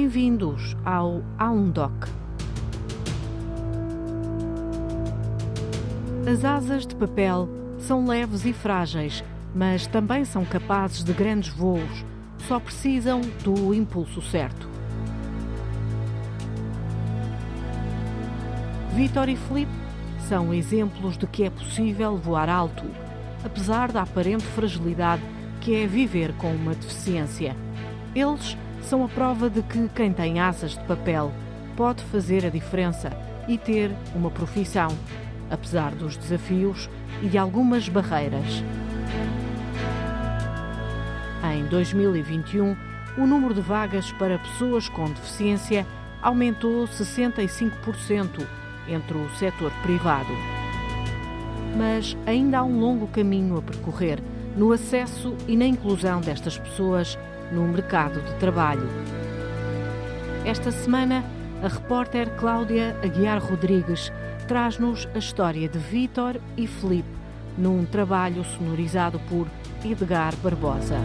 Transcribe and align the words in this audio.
Bem-vindos 0.00 0.76
ao 0.84 1.24
A1Doc. 1.40 2.08
As 6.24 6.44
asas 6.44 6.86
de 6.86 6.94
papel 6.94 7.48
são 7.80 8.06
leves 8.06 8.44
e 8.44 8.52
frágeis, 8.52 9.24
mas 9.52 9.88
também 9.88 10.24
são 10.24 10.44
capazes 10.44 11.02
de 11.02 11.12
grandes 11.12 11.52
voos, 11.52 12.04
só 12.46 12.60
precisam 12.60 13.20
do 13.42 13.74
impulso 13.74 14.22
certo. 14.22 14.68
Vitor 18.94 19.28
e 19.28 19.34
Felipe 19.34 19.72
são 20.28 20.54
exemplos 20.54 21.18
de 21.18 21.26
que 21.26 21.42
é 21.42 21.50
possível 21.50 22.16
voar 22.16 22.48
alto, 22.48 22.84
apesar 23.44 23.90
da 23.90 24.02
aparente 24.02 24.44
fragilidade 24.44 25.24
que 25.60 25.74
é 25.74 25.88
viver 25.88 26.32
com 26.34 26.52
uma 26.52 26.76
deficiência. 26.76 27.56
Eles 28.14 28.56
são 28.88 29.04
a 29.04 29.08
prova 29.08 29.50
de 29.50 29.60
que 29.60 29.86
quem 29.94 30.14
tem 30.14 30.40
asas 30.40 30.70
de 30.70 30.82
papel 30.84 31.30
pode 31.76 32.02
fazer 32.04 32.46
a 32.46 32.48
diferença 32.48 33.10
e 33.46 33.58
ter 33.58 33.94
uma 34.14 34.30
profissão, 34.30 34.88
apesar 35.50 35.94
dos 35.94 36.16
desafios 36.16 36.88
e 37.22 37.28
de 37.28 37.36
algumas 37.36 37.86
barreiras. 37.86 38.64
Em 41.54 41.66
2021, 41.66 42.74
o 43.18 43.26
número 43.26 43.52
de 43.52 43.60
vagas 43.60 44.10
para 44.12 44.38
pessoas 44.38 44.88
com 44.88 45.04
deficiência 45.04 45.86
aumentou 46.22 46.88
65% 46.88 48.42
entre 48.88 49.18
o 49.18 49.28
setor 49.36 49.70
privado. 49.82 50.32
Mas 51.76 52.16
ainda 52.24 52.60
há 52.60 52.64
um 52.64 52.80
longo 52.80 53.06
caminho 53.08 53.58
a 53.58 53.62
percorrer 53.62 54.18
no 54.56 54.72
acesso 54.72 55.36
e 55.46 55.58
na 55.58 55.66
inclusão 55.66 56.22
destas 56.22 56.56
pessoas 56.56 57.18
no 57.52 57.66
mercado 57.66 58.20
de 58.20 58.34
trabalho. 58.34 58.88
Esta 60.44 60.70
semana, 60.70 61.24
a 61.62 61.68
repórter 61.68 62.28
Cláudia 62.36 62.96
Aguiar 63.02 63.38
Rodrigues 63.42 64.12
traz-nos 64.46 65.08
a 65.14 65.18
história 65.18 65.68
de 65.68 65.78
Vítor 65.78 66.40
e 66.56 66.66
Felipe 66.66 67.18
num 67.58 67.84
trabalho 67.84 68.44
sonorizado 68.44 69.20
por 69.28 69.46
Edgar 69.84 70.34
Barbosa. 70.36 70.98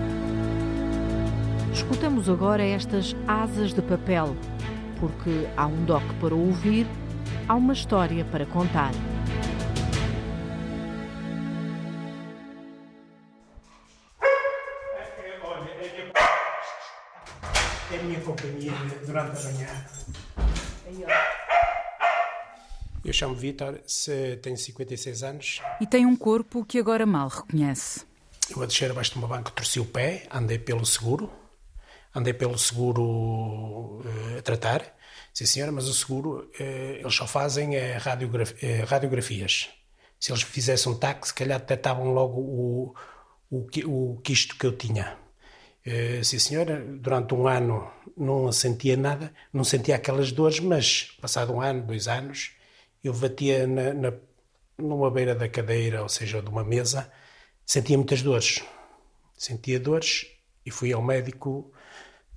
Escutamos 1.74 2.30
agora 2.30 2.64
estas 2.64 3.16
asas 3.28 3.74
de 3.74 3.82
papel, 3.82 4.36
porque 5.00 5.48
há 5.58 5.66
um 5.66 5.84
doc 5.84 6.04
para 6.22 6.36
ouvir, 6.36 6.86
há 7.48 7.56
uma 7.56 7.74
história 7.74 8.24
para 8.24 8.46
contar. 8.46 8.92
Minha 18.04 18.20
companhia 18.22 18.72
durante 19.06 19.38
a 19.38 19.52
manhã. 19.52 19.86
Eu 23.04 23.12
chamo 23.12 23.36
Vitor, 23.36 23.80
tenho 24.42 24.58
56 24.58 25.24
anos. 25.24 25.62
E 25.82 25.88
tem 25.88 26.06
um 26.06 26.16
corpo 26.16 26.64
que 26.64 26.80
agora 26.80 27.06
mal 27.06 27.28
reconhece. 27.28 28.06
Eu 28.50 28.62
a 28.62 28.66
descer 28.66 28.92
abaixo 28.92 29.12
de 29.12 29.18
uma 29.18 29.28
banca 29.28 29.52
torci 29.52 29.80
o 29.80 29.86
pé, 29.86 30.28
andei 30.32 30.58
pelo 30.58 30.86
seguro, 30.86 31.30
andei 32.14 32.34
pelo 32.34 32.58
seguro 32.58 33.02
uh, 33.04 34.38
a 34.40 34.42
tratar. 34.42 34.96
Sim 35.34 35.46
senhora, 35.46 35.72
mas 35.72 35.88
o 35.88 35.94
seguro, 35.94 36.50
uh, 36.60 36.64
eles 37.00 37.16
só 37.16 37.26
fazem 37.26 37.76
uh, 37.76 38.00
radiograf 38.00 38.54
radiografias. 38.86 39.70
Se 40.20 40.32
eles 40.32 40.44
fizessem 40.44 40.92
um 40.92 40.96
TAC, 40.96 41.28
se 41.28 41.34
calhar 41.34 41.60
detectavam 41.60 42.14
logo 42.14 42.40
o, 42.40 42.96
o, 43.50 43.68
o 43.86 44.22
quisto 44.22 44.56
que 44.58 44.66
eu 44.66 44.78
tinha. 44.78 45.18
Uh, 45.86 46.24
sim 46.24 46.40
senhora, 46.40 46.80
durante 46.80 47.34
um 47.34 47.46
ano 47.48 47.92
não 48.16 48.52
sentia 48.52 48.96
nada, 48.96 49.34
não 49.52 49.64
sentia 49.64 49.96
aquelas 49.96 50.32
dores, 50.32 50.60
mas 50.60 51.18
passado 51.22 51.54
um 51.54 51.62
ano, 51.62 51.84
dois 51.84 52.08
anos, 52.08 52.52
eu 53.04 53.14
batia 53.14 53.68
na, 53.68 53.94
na, 53.94 54.14
numa 54.78 55.12
beira 55.12 55.36
da 55.36 55.50
cadeira, 55.50 56.02
ou 56.02 56.10
seja, 56.10 56.42
de 56.42 56.50
uma 56.50 56.64
mesa, 56.64 57.12
sentia 57.66 57.98
muitas 57.98 58.22
dores. 58.22 58.64
Sentia 59.38 59.80
dores 59.80 60.28
e 60.66 60.72
fui 60.72 60.94
ao 60.94 61.02
médico 61.02 61.74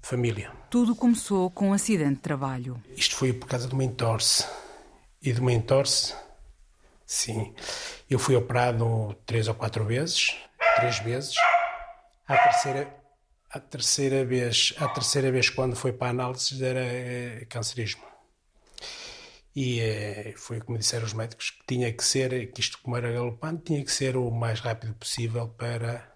de 0.02 0.08
família. 0.08 0.50
Tudo 0.68 0.96
começou 0.96 1.50
com 1.50 1.68
um 1.68 1.72
acidente 1.72 2.16
de 2.16 2.20
trabalho. 2.20 2.82
Isto 2.96 3.14
foi 3.14 3.32
por 3.32 3.46
causa 3.46 3.68
de 3.68 3.74
uma 3.74 3.84
entorse. 3.84 4.44
E 5.22 5.32
de 5.32 5.40
uma 5.40 5.52
entorse, 5.52 6.14
sim. 7.04 7.54
Eu 8.08 8.18
fui 8.18 8.36
operado 8.36 9.16
três 9.24 9.48
ou 9.48 9.54
quatro 9.54 9.84
vezes, 9.84 10.36
três 10.76 10.98
vezes. 10.98 11.34
A 12.28 12.36
terceira, 12.36 12.95
a 13.56 13.60
terceira 13.60 14.24
vez, 14.24 14.74
a 14.78 14.88
terceira 14.88 15.32
vez 15.32 15.48
quando 15.48 15.74
foi 15.74 15.92
para 15.92 16.10
análise 16.10 16.62
era 16.62 16.80
é, 16.80 17.46
cancerismo. 17.48 18.04
E 19.54 19.80
é, 19.80 20.34
foi 20.36 20.60
como 20.60 20.76
disseram 20.78 21.06
os 21.06 21.14
médicos 21.14 21.50
que 21.50 21.64
tinha 21.66 21.90
que 21.90 22.04
ser, 22.04 22.52
que 22.52 22.60
isto 22.60 22.78
como 22.82 22.96
era 22.96 23.10
galopante, 23.10 23.64
tinha 23.64 23.82
que 23.82 23.90
ser 23.90 24.16
o 24.16 24.30
mais 24.30 24.60
rápido 24.60 24.94
possível 24.94 25.48
para 25.48 26.14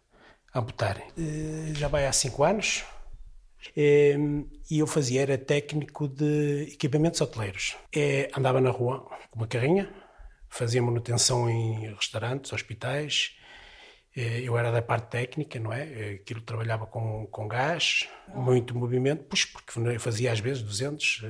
amputar. 0.55 1.03
E, 1.17 1.73
já 1.75 1.89
vai 1.89 2.06
há 2.06 2.12
cinco 2.12 2.45
anos 2.45 2.84
e, 3.75 4.15
eu 4.71 4.87
fazia, 4.87 5.22
era 5.22 5.39
técnico 5.39 6.07
de 6.07 6.69
equipamentos 6.72 7.21
hoteleiros. 7.22 7.77
E, 7.97 8.31
andava 8.37 8.61
na 8.61 8.71
rua 8.71 9.01
com 9.31 9.41
uma 9.41 9.47
carrinha, 9.47 9.91
fazia 10.51 10.83
manutenção 10.83 11.49
em 11.49 11.95
restaurantes, 11.95 12.53
hospitais, 12.53 13.34
eu 14.15 14.59
era 14.59 14.72
da 14.72 14.82
parte 14.82 15.09
técnica, 15.09 15.60
não 15.60 15.72
é? 15.72 16.19
Aquilo 16.21 16.41
trabalhava 16.41 16.84
com, 16.87 17.26
com 17.31 17.47
gás, 17.47 18.09
muito 18.34 18.76
movimento, 18.76 19.25
pois, 19.28 19.44
porque 19.44 19.78
eu 19.78 20.00
fazia 20.00 20.32
às 20.32 20.41
vezes 20.41 20.62
200, 20.62 21.22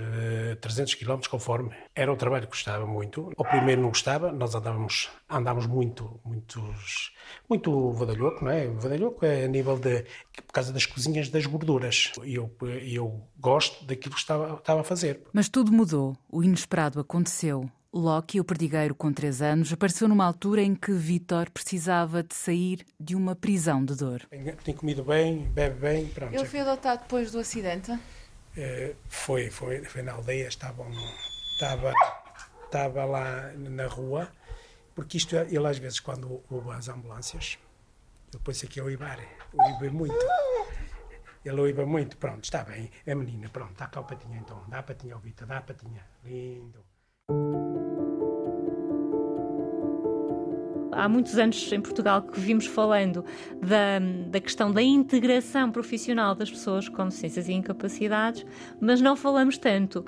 300 0.60 0.94
km 0.94 1.20
conforme. 1.30 1.70
Era 1.94 2.10
um 2.12 2.16
trabalho 2.16 2.44
que 2.44 2.52
gostava 2.52 2.86
muito. 2.86 3.32
Ao 3.36 3.44
primeiro 3.44 3.82
não 3.82 3.90
gostava, 3.90 4.32
nós 4.32 4.54
andávamos, 4.54 5.10
andávamos 5.28 5.66
muito, 5.66 6.18
muitos, 6.24 7.12
muito 7.48 7.92
vadalhoco, 7.92 8.44
não 8.44 8.50
é? 8.50 8.66
Vadalhoco 8.68 9.26
é 9.26 9.44
a 9.44 9.48
nível 9.48 9.78
de, 9.78 10.04
por 10.46 10.52
causa 10.52 10.72
das 10.72 10.86
cozinhas 10.86 11.28
das 11.28 11.44
gorduras. 11.44 12.12
E 12.24 12.34
eu, 12.34 12.50
eu 12.82 13.22
gosto 13.38 13.84
daquilo 13.84 14.14
que 14.14 14.20
estava, 14.20 14.54
estava 14.54 14.80
a 14.80 14.84
fazer. 14.84 15.20
Mas 15.32 15.48
tudo 15.48 15.70
mudou, 15.70 16.16
o 16.30 16.42
inesperado 16.42 16.98
aconteceu. 16.98 17.70
Loki, 17.92 18.38
o 18.38 18.44
perdigueiro 18.44 18.94
com 18.94 19.12
3 19.12 19.42
anos, 19.42 19.72
apareceu 19.72 20.06
numa 20.06 20.24
altura 20.24 20.62
em 20.62 20.76
que 20.76 20.92
Vitor 20.92 21.50
precisava 21.50 22.22
de 22.22 22.34
sair 22.34 22.86
de 23.00 23.16
uma 23.16 23.34
prisão 23.34 23.84
de 23.84 23.96
dor. 23.96 24.22
Tem 24.62 24.74
comido 24.74 25.02
bem, 25.02 25.42
bebe 25.48 25.80
bem, 25.80 26.06
pronto. 26.06 26.32
Ele 26.32 26.44
foi 26.44 26.60
adotado 26.60 27.02
depois 27.02 27.32
do 27.32 27.40
acidente? 27.40 27.90
Uh, 27.90 28.94
foi, 29.08 29.50
foi, 29.50 29.84
foi 29.84 30.02
na 30.02 30.12
aldeia, 30.12 30.46
estava, 30.46 30.86
estava, 31.52 31.92
estava 32.64 33.04
lá 33.04 33.52
na 33.54 33.88
rua, 33.88 34.30
porque 34.94 35.16
isto, 35.16 35.34
ele 35.34 35.66
às 35.66 35.78
vezes 35.78 35.98
quando 35.98 36.40
ouve 36.48 36.70
as 36.70 36.88
ambulâncias, 36.88 37.58
ele 38.32 38.42
põe-se 38.44 38.66
aqui 38.66 38.78
a 38.78 38.84
oiva 38.84 39.16
muito. 39.92 40.14
Ele 41.44 41.60
oiva 41.60 41.84
muito, 41.84 42.16
pronto, 42.18 42.44
está 42.44 42.62
bem, 42.62 42.88
é 43.04 43.14
menina, 43.16 43.48
pronto, 43.48 43.72
dá 43.76 43.86
cá 43.88 44.00
o 44.00 44.04
patinha 44.04 44.38
então, 44.38 44.62
dá 44.68 44.78
a 44.78 44.82
patinha 44.82 45.14
ao 45.14 45.20
Vitor, 45.20 45.48
dá 45.48 45.58
a 45.58 45.62
patinha, 45.62 46.04
lindo. 46.24 46.84
Há 50.92 51.08
muitos 51.08 51.38
anos 51.38 51.72
em 51.72 51.80
Portugal 51.80 52.22
que 52.22 52.38
vimos 52.38 52.66
falando 52.66 53.24
da, 53.60 53.98
da 54.28 54.40
questão 54.40 54.72
da 54.72 54.82
integração 54.82 55.70
profissional 55.70 56.34
das 56.34 56.50
pessoas 56.50 56.88
com 56.88 57.04
deficiências 57.04 57.48
e 57.48 57.52
incapacidades, 57.52 58.44
mas 58.80 59.00
não 59.00 59.16
falamos 59.16 59.58
tanto 59.58 60.04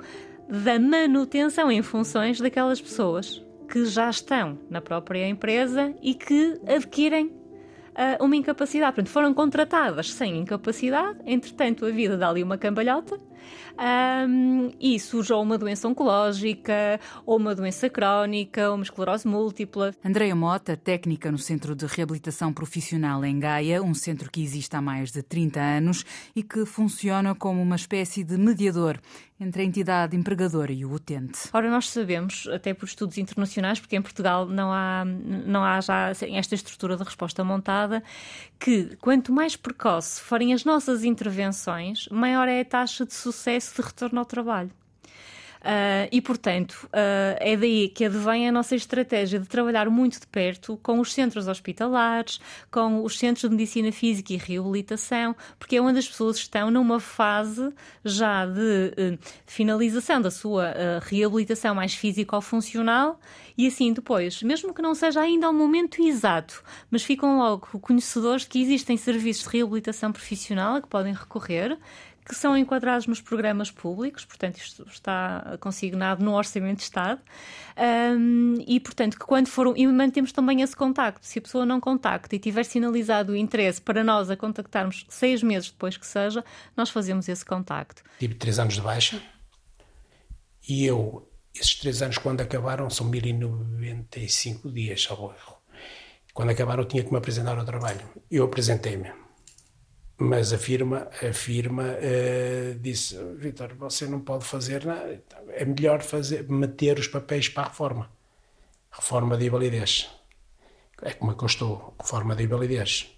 da 0.49 0.77
manutenção 0.79 1.71
em 1.71 1.81
funções 1.81 2.39
daquelas 2.39 2.81
pessoas 2.81 3.43
que 3.67 3.85
já 3.85 4.09
estão 4.09 4.57
na 4.69 4.81
própria 4.81 5.27
empresa 5.27 5.93
e 6.01 6.13
que 6.13 6.59
adquirem 6.67 7.27
uh, 7.27 8.23
uma 8.23 8.35
incapacidade. 8.35 8.95
Portanto, 8.95 9.11
foram 9.11 9.33
contratadas 9.33 10.11
sem 10.11 10.39
incapacidade, 10.39 11.19
entretanto, 11.25 11.85
a 11.85 11.89
vida 11.89 12.17
dá 12.17 12.29
ali 12.29 12.43
uma 12.43 12.57
cambalhota 12.57 13.19
um, 14.27 14.71
e 14.79 14.99
surge 14.99 15.33
ou 15.33 15.41
uma 15.41 15.57
doença 15.57 15.87
oncológica, 15.87 16.99
ou 17.25 17.37
uma 17.37 17.53
doença 17.53 17.89
crónica, 17.89 18.69
ou 18.69 18.75
uma 18.75 18.83
esclerose 18.83 19.27
múltipla. 19.27 19.93
Andreia 20.03 20.35
Mota, 20.35 20.77
técnica 20.77 21.31
no 21.31 21.37
Centro 21.37 21.75
de 21.75 21.85
Reabilitação 21.85 22.53
Profissional 22.53 23.23
em 23.25 23.39
Gaia, 23.39 23.81
um 23.81 23.93
centro 23.93 24.31
que 24.31 24.41
existe 24.41 24.75
há 24.75 24.81
mais 24.81 25.11
de 25.11 25.21
30 25.21 25.59
anos 25.59 26.05
e 26.35 26.43
que 26.43 26.65
funciona 26.65 27.35
como 27.35 27.61
uma 27.61 27.75
espécie 27.75 28.23
de 28.23 28.37
mediador 28.37 28.99
entre 29.39 29.61
a 29.61 29.65
entidade 29.65 30.15
empregadora 30.15 30.71
e 30.71 30.85
o 30.85 30.93
utente. 30.93 31.49
Ora, 31.51 31.69
nós 31.69 31.89
sabemos, 31.89 32.47
até 32.47 32.73
por 32.73 32.85
estudos 32.85 33.17
internacionais, 33.17 33.79
porque 33.79 33.95
em 33.95 34.01
Portugal 34.01 34.45
não 34.45 34.71
há, 34.71 35.03
não 35.03 35.63
há 35.63 35.81
já 35.81 36.11
esta 36.11 36.55
estrutura 36.55 36.95
de 36.95 37.03
resposta 37.03 37.43
montada, 37.43 38.01
que 38.57 38.95
quanto 39.01 39.33
mais 39.33 39.57
precoce 39.57 40.21
forem 40.21 40.53
as 40.53 40.63
nossas 40.63 41.03
intervenções, 41.03 42.07
maior 42.09 42.47
é 42.47 42.61
a 42.61 42.65
taxa 42.65 43.05
de 43.05 43.13
sucesso 43.13 43.32
de 43.75 43.81
retorno 43.81 44.19
ao 44.19 44.25
trabalho. 44.25 44.71
Uh, 45.63 46.11
e, 46.11 46.21
portanto, 46.21 46.73
uh, 46.87 47.37
é 47.39 47.55
daí 47.55 47.87
que 47.87 48.03
advém 48.03 48.49
a 48.49 48.51
nossa 48.51 48.75
estratégia 48.75 49.39
de 49.39 49.47
trabalhar 49.47 49.89
muito 49.89 50.19
de 50.19 50.27
perto 50.27 50.77
com 50.83 50.99
os 50.99 51.13
centros 51.13 51.47
hospitalares, 51.47 52.41
com 52.69 53.01
os 53.01 53.17
centros 53.17 53.49
de 53.49 53.55
medicina 53.55 53.89
física 53.89 54.33
e 54.33 54.37
reabilitação, 54.37 55.33
porque 55.57 55.77
é 55.77 55.81
onde 55.81 55.99
as 55.99 56.07
pessoas 56.07 56.35
estão 56.35 56.69
numa 56.69 56.99
fase 56.99 57.73
já 58.03 58.45
de 58.45 58.59
uh, 58.59 59.19
finalização 59.45 60.21
da 60.21 60.29
sua 60.29 60.73
reabilitação 61.01 61.73
mais 61.73 61.93
físico-funcional 61.93 63.17
e 63.57 63.67
assim 63.67 63.93
depois, 63.93 64.43
mesmo 64.43 64.73
que 64.73 64.81
não 64.81 64.93
seja 64.93 65.21
ainda 65.21 65.47
ao 65.47 65.53
momento 65.53 66.01
exato, 66.01 66.61
mas 66.91 67.03
ficam 67.03 67.37
logo 67.37 67.79
conhecedores 67.79 68.43
de 68.43 68.49
que 68.49 68.61
existem 68.61 68.97
serviços 68.97 69.43
de 69.43 69.57
reabilitação 69.57 70.11
profissional 70.11 70.75
a 70.75 70.81
que 70.81 70.87
podem 70.89 71.13
recorrer 71.13 71.77
que 72.25 72.35
são 72.35 72.57
enquadrados 72.57 73.07
nos 73.07 73.19
programas 73.21 73.69
públicos, 73.69 74.25
portanto, 74.25 74.57
isto 74.57 74.85
está 74.87 75.57
consignado 75.59 76.23
no 76.23 76.33
Orçamento 76.33 76.77
de 76.77 76.83
Estado, 76.83 77.21
um, 78.17 78.55
e, 78.65 78.79
portanto, 78.79 79.17
que 79.17 79.25
quando 79.25 79.47
foram. 79.47 79.75
E 79.75 79.85
mantemos 79.87 80.31
também 80.31 80.61
esse 80.61 80.75
contacto. 80.75 81.25
Se 81.25 81.39
a 81.39 81.41
pessoa 81.41 81.65
não 81.65 81.79
contacta 81.79 82.35
e 82.35 82.39
tiver 82.39 82.63
sinalizado 82.63 83.33
o 83.33 83.35
interesse 83.35 83.81
para 83.81 84.03
nós 84.03 84.29
a 84.29 84.37
contactarmos 84.37 85.05
seis 85.09 85.43
meses 85.43 85.71
depois 85.71 85.97
que 85.97 86.05
seja, 86.05 86.43
nós 86.75 86.89
fazemos 86.89 87.27
esse 87.27 87.43
contacto. 87.43 88.03
Tive 88.19 88.35
três 88.35 88.59
anos 88.59 88.75
de 88.75 88.81
baixa 88.81 89.21
e 90.67 90.85
eu, 90.85 91.29
esses 91.53 91.75
três 91.75 92.01
anos, 92.01 92.17
quando 92.17 92.41
acabaram, 92.41 92.89
são 92.89 93.07
1095 93.07 94.71
dias, 94.71 95.03
salvo 95.03 95.33
erro. 95.33 95.57
Quando 96.33 96.49
acabaram, 96.49 96.83
eu 96.83 96.87
tinha 96.87 97.03
que 97.03 97.11
me 97.11 97.17
apresentar 97.17 97.57
ao 97.57 97.65
trabalho. 97.65 98.01
Eu 98.31 98.45
apresentei-me 98.45 99.11
mas 100.17 100.53
a 100.53 100.57
firma, 100.57 101.09
a 101.21 101.33
firma 101.33 101.83
uh, 101.83 102.79
disse, 102.79 103.17
Vitor, 103.35 103.73
você 103.75 104.05
não 104.05 104.21
pode 104.21 104.45
fazer 104.45 104.85
nada, 104.85 105.21
é 105.49 105.65
melhor 105.65 106.01
fazer, 106.01 106.49
meter 106.49 106.99
os 106.99 107.07
papéis 107.07 107.49
para 107.49 107.63
a 107.63 107.69
reforma. 107.69 108.11
Reforma 108.91 109.37
de 109.37 109.47
invalidez. 109.47 110.09
É 111.01 111.13
como 111.13 111.31
é 111.31 111.35
que 111.35 111.43
eu 111.43 111.47
estou, 111.47 111.95
reforma 111.99 112.35
de 112.35 112.43
invalidez. 112.43 113.09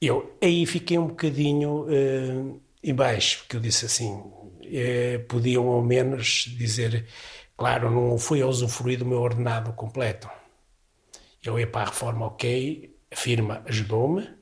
Eu 0.00 0.36
aí 0.42 0.64
fiquei 0.64 0.98
um 0.98 1.08
bocadinho 1.08 1.84
uh, 1.84 2.60
em 2.82 2.94
baixo, 2.94 3.40
porque 3.40 3.56
eu 3.56 3.60
disse 3.60 3.86
assim, 3.86 4.10
uh, 4.12 5.24
podiam 5.28 5.68
ao 5.68 5.82
menos 5.82 6.46
dizer, 6.56 7.06
claro, 7.56 7.90
não 7.90 8.16
fui 8.18 8.40
a 8.40 8.46
usufruir 8.46 8.98
do 8.98 9.06
meu 9.06 9.20
ordenado 9.20 9.72
completo. 9.72 10.30
Eu 11.42 11.58
ia 11.58 11.66
para 11.66 11.82
a 11.82 11.86
reforma, 11.86 12.26
ok, 12.26 12.96
a 13.10 13.16
firma 13.16 13.62
ajudou-me, 13.66 14.22
eh, 14.22 14.37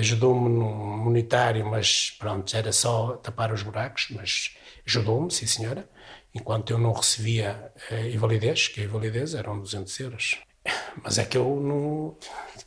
ajudou-me 0.00 0.48
no 0.48 0.68
monetário, 0.98 1.64
mas 1.66 2.10
pronto, 2.18 2.56
era 2.56 2.72
só 2.72 3.16
tapar 3.16 3.52
os 3.52 3.62
buracos, 3.62 4.08
mas 4.10 4.56
ajudou-me, 4.86 5.30
sim 5.30 5.46
senhora, 5.46 5.88
enquanto 6.34 6.70
eu 6.70 6.78
não 6.78 6.92
recebia 6.92 7.72
a 7.90 7.94
eh, 7.94 8.10
invalidez, 8.10 8.68
que 8.68 8.80
a 8.80 8.84
invalidez 8.84 9.34
eram 9.34 9.60
200 9.60 10.00
euros. 10.00 10.38
Mas 11.02 11.18
é 11.18 11.24
que 11.24 11.36
eu 11.38 11.60
não. 11.60 12.16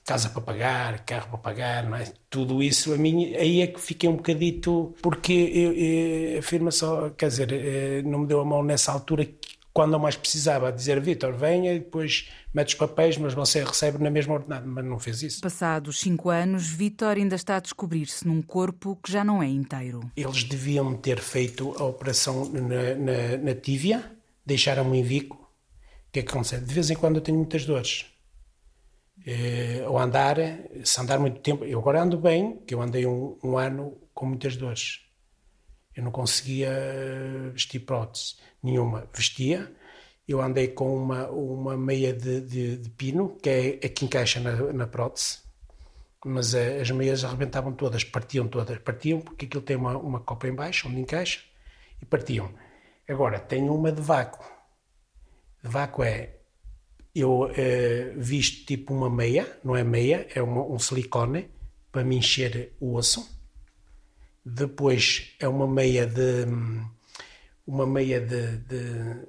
Casa 0.03 0.29
para 0.29 0.41
pagar, 0.41 1.05
carro 1.05 1.29
para 1.29 1.37
pagar, 1.37 1.83
não 1.89 1.95
é? 1.95 2.11
Tudo 2.29 2.61
isso, 2.61 2.93
a 2.93 2.97
mim, 2.97 3.33
aí 3.35 3.61
é 3.61 3.67
que 3.67 3.79
fiquei 3.79 4.09
um 4.09 4.15
bocadito. 4.15 4.93
Porque 5.01 5.31
eu, 5.31 5.73
eu, 5.73 6.39
a 6.39 6.41
firma 6.41 6.71
só. 6.71 7.09
Quer 7.11 7.27
dizer, 7.27 7.53
eh, 7.53 8.01
não 8.03 8.19
me 8.19 8.27
deu 8.27 8.41
a 8.41 8.45
mão 8.45 8.63
nessa 8.63 8.91
altura 8.91 9.25
quando 9.73 9.93
eu 9.93 9.99
mais 9.99 10.15
precisava, 10.15 10.71
dizer 10.71 11.01
Vitor, 11.01 11.33
venha 11.33 11.73
e 11.73 11.79
depois 11.79 12.29
mete 12.53 12.69
os 12.69 12.75
papéis, 12.75 13.17
mas 13.17 13.33
você 13.33 13.63
recebe 13.63 13.97
na 13.97 14.11
mesma 14.11 14.35
ordenada, 14.35 14.65
mas 14.67 14.85
não 14.85 14.99
fez 14.99 15.23
isso. 15.23 15.41
Passados 15.41 15.99
cinco 15.99 16.29
anos, 16.29 16.67
Vitor 16.67 17.17
ainda 17.17 17.35
está 17.35 17.57
a 17.57 17.59
descobrir-se 17.59 18.27
num 18.27 18.41
corpo 18.41 18.95
que 18.97 19.11
já 19.11 19.23
não 19.23 19.41
é 19.41 19.47
inteiro. 19.47 20.11
Eles 20.15 20.43
deviam 20.43 20.95
ter 20.95 21.19
feito 21.19 21.73
a 21.79 21.83
operação 21.85 22.45
na, 22.51 22.61
na, 22.95 23.37
na 23.37 23.55
tívia, 23.55 24.11
deixaram-me 24.45 24.99
em 24.99 25.03
Vico. 25.03 25.37
O 25.37 26.11
que 26.11 26.19
é 26.19 26.23
que 26.23 26.29
acontece? 26.29 26.63
De 26.63 26.73
vez 26.73 26.91
em 26.91 26.95
quando 26.95 27.15
eu 27.15 27.21
tenho 27.21 27.39
muitas 27.39 27.65
dores. 27.65 28.05
Eh, 29.25 29.83
ao 29.85 29.97
andar, 29.97 30.35
se 30.83 31.01
andar 31.01 31.17
muito 31.17 31.39
tempo, 31.39 31.65
eu 31.65 31.79
agora 31.79 32.03
ando 32.03 32.17
bem, 32.19 32.61
que 32.67 32.75
eu 32.75 32.81
andei 32.81 33.07
um, 33.07 33.39
um 33.43 33.57
ano 33.57 33.97
com 34.13 34.27
muitas 34.27 34.55
dores. 34.55 34.99
Eu 35.95 36.03
não 36.03 36.11
conseguia 36.11 36.71
vestir 37.53 37.79
prótese 37.79 38.35
nenhuma. 38.63 39.07
Vestia, 39.13 39.71
eu 40.27 40.41
andei 40.41 40.69
com 40.69 40.95
uma, 40.95 41.27
uma 41.29 41.77
meia 41.77 42.13
de, 42.13 42.41
de, 42.41 42.77
de 42.77 42.89
pino, 42.89 43.37
que 43.41 43.49
é 43.49 43.85
a 43.85 43.89
que 43.89 44.05
encaixa 44.05 44.39
na, 44.39 44.71
na 44.71 44.87
prótese, 44.87 45.39
mas 46.25 46.55
a, 46.55 46.81
as 46.81 46.89
meias 46.91 47.23
arrebentavam 47.23 47.73
todas, 47.73 48.03
partiam 48.03 48.47
todas, 48.47 48.79
partiam 48.79 49.19
porque 49.19 49.45
aquilo 49.45 49.61
tem 49.61 49.75
uma, 49.75 49.97
uma 49.97 50.19
copa 50.21 50.47
em 50.47 50.55
baixo, 50.55 50.87
onde 50.87 51.01
encaixa, 51.01 51.41
e 52.01 52.05
partiam. 52.05 52.53
Agora, 53.07 53.39
tenho 53.39 53.73
uma 53.75 53.91
de 53.91 54.01
vácuo. 54.01 54.45
De 55.61 55.69
vácuo 55.69 56.03
é, 56.03 56.37
eu 57.13 57.43
uh, 57.43 57.51
visto 58.15 58.65
tipo 58.65 58.93
uma 58.93 59.09
meia, 59.09 59.59
não 59.63 59.75
é 59.75 59.83
meia, 59.83 60.27
é 60.33 60.41
uma, 60.41 60.63
um 60.63 60.79
silicone, 60.79 61.49
para 61.91 62.03
me 62.03 62.17
encher 62.17 62.73
o 62.79 62.95
osso, 62.95 63.29
depois 64.43 65.35
é 65.39 65.47
uma 65.47 65.67
meia 65.67 66.07
de 66.07 66.45
uma 67.65 67.85
meia 67.85 68.19
de, 68.19 68.57
de, 68.57 69.27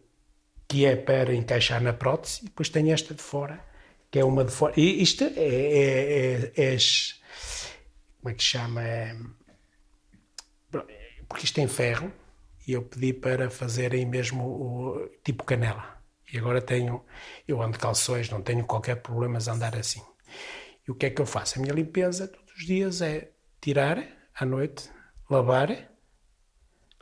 que 0.68 0.84
é 0.86 0.96
para 0.96 1.34
encaixar 1.34 1.80
na 1.82 1.92
prótese 1.92 2.40
e 2.42 2.44
depois 2.46 2.68
tem 2.68 2.92
esta 2.92 3.14
de 3.14 3.22
fora 3.22 3.74
que 4.14 4.20
é 4.20 4.24
uma 4.24 4.44
de 4.44 4.52
fora. 4.52 4.72
E 4.76 5.02
isto 5.02 5.24
é, 5.24 5.32
é, 5.36 6.52
é, 6.54 6.74
é 6.74 6.76
como 8.20 8.30
é 8.30 8.34
que 8.34 8.44
chama? 8.44 8.80
É, 8.80 9.16
porque 11.28 11.46
isto 11.46 11.56
tem 11.56 11.66
ferro 11.66 12.12
e 12.64 12.74
eu 12.74 12.82
pedi 12.82 13.12
para 13.12 13.50
fazerem 13.50 14.06
mesmo 14.06 14.44
o 14.44 15.08
tipo 15.24 15.42
canela. 15.42 16.00
E 16.32 16.38
agora 16.38 16.62
tenho 16.62 17.04
eu 17.48 17.60
ando 17.60 17.76
calções 17.76 18.30
não 18.30 18.40
tenho 18.40 18.64
qualquer 18.64 19.02
problema 19.02 19.40
de 19.40 19.50
andar 19.50 19.74
assim. 19.74 20.02
E 20.86 20.92
o 20.92 20.94
que 20.94 21.06
é 21.06 21.10
que 21.10 21.20
eu 21.20 21.26
faço? 21.26 21.58
A 21.58 21.62
minha 21.62 21.74
limpeza 21.74 22.28
todos 22.28 22.54
os 22.54 22.64
dias 22.64 23.02
é 23.02 23.32
tirar 23.60 23.98
à 24.32 24.46
noite 24.46 24.88
lavar, 25.28 25.90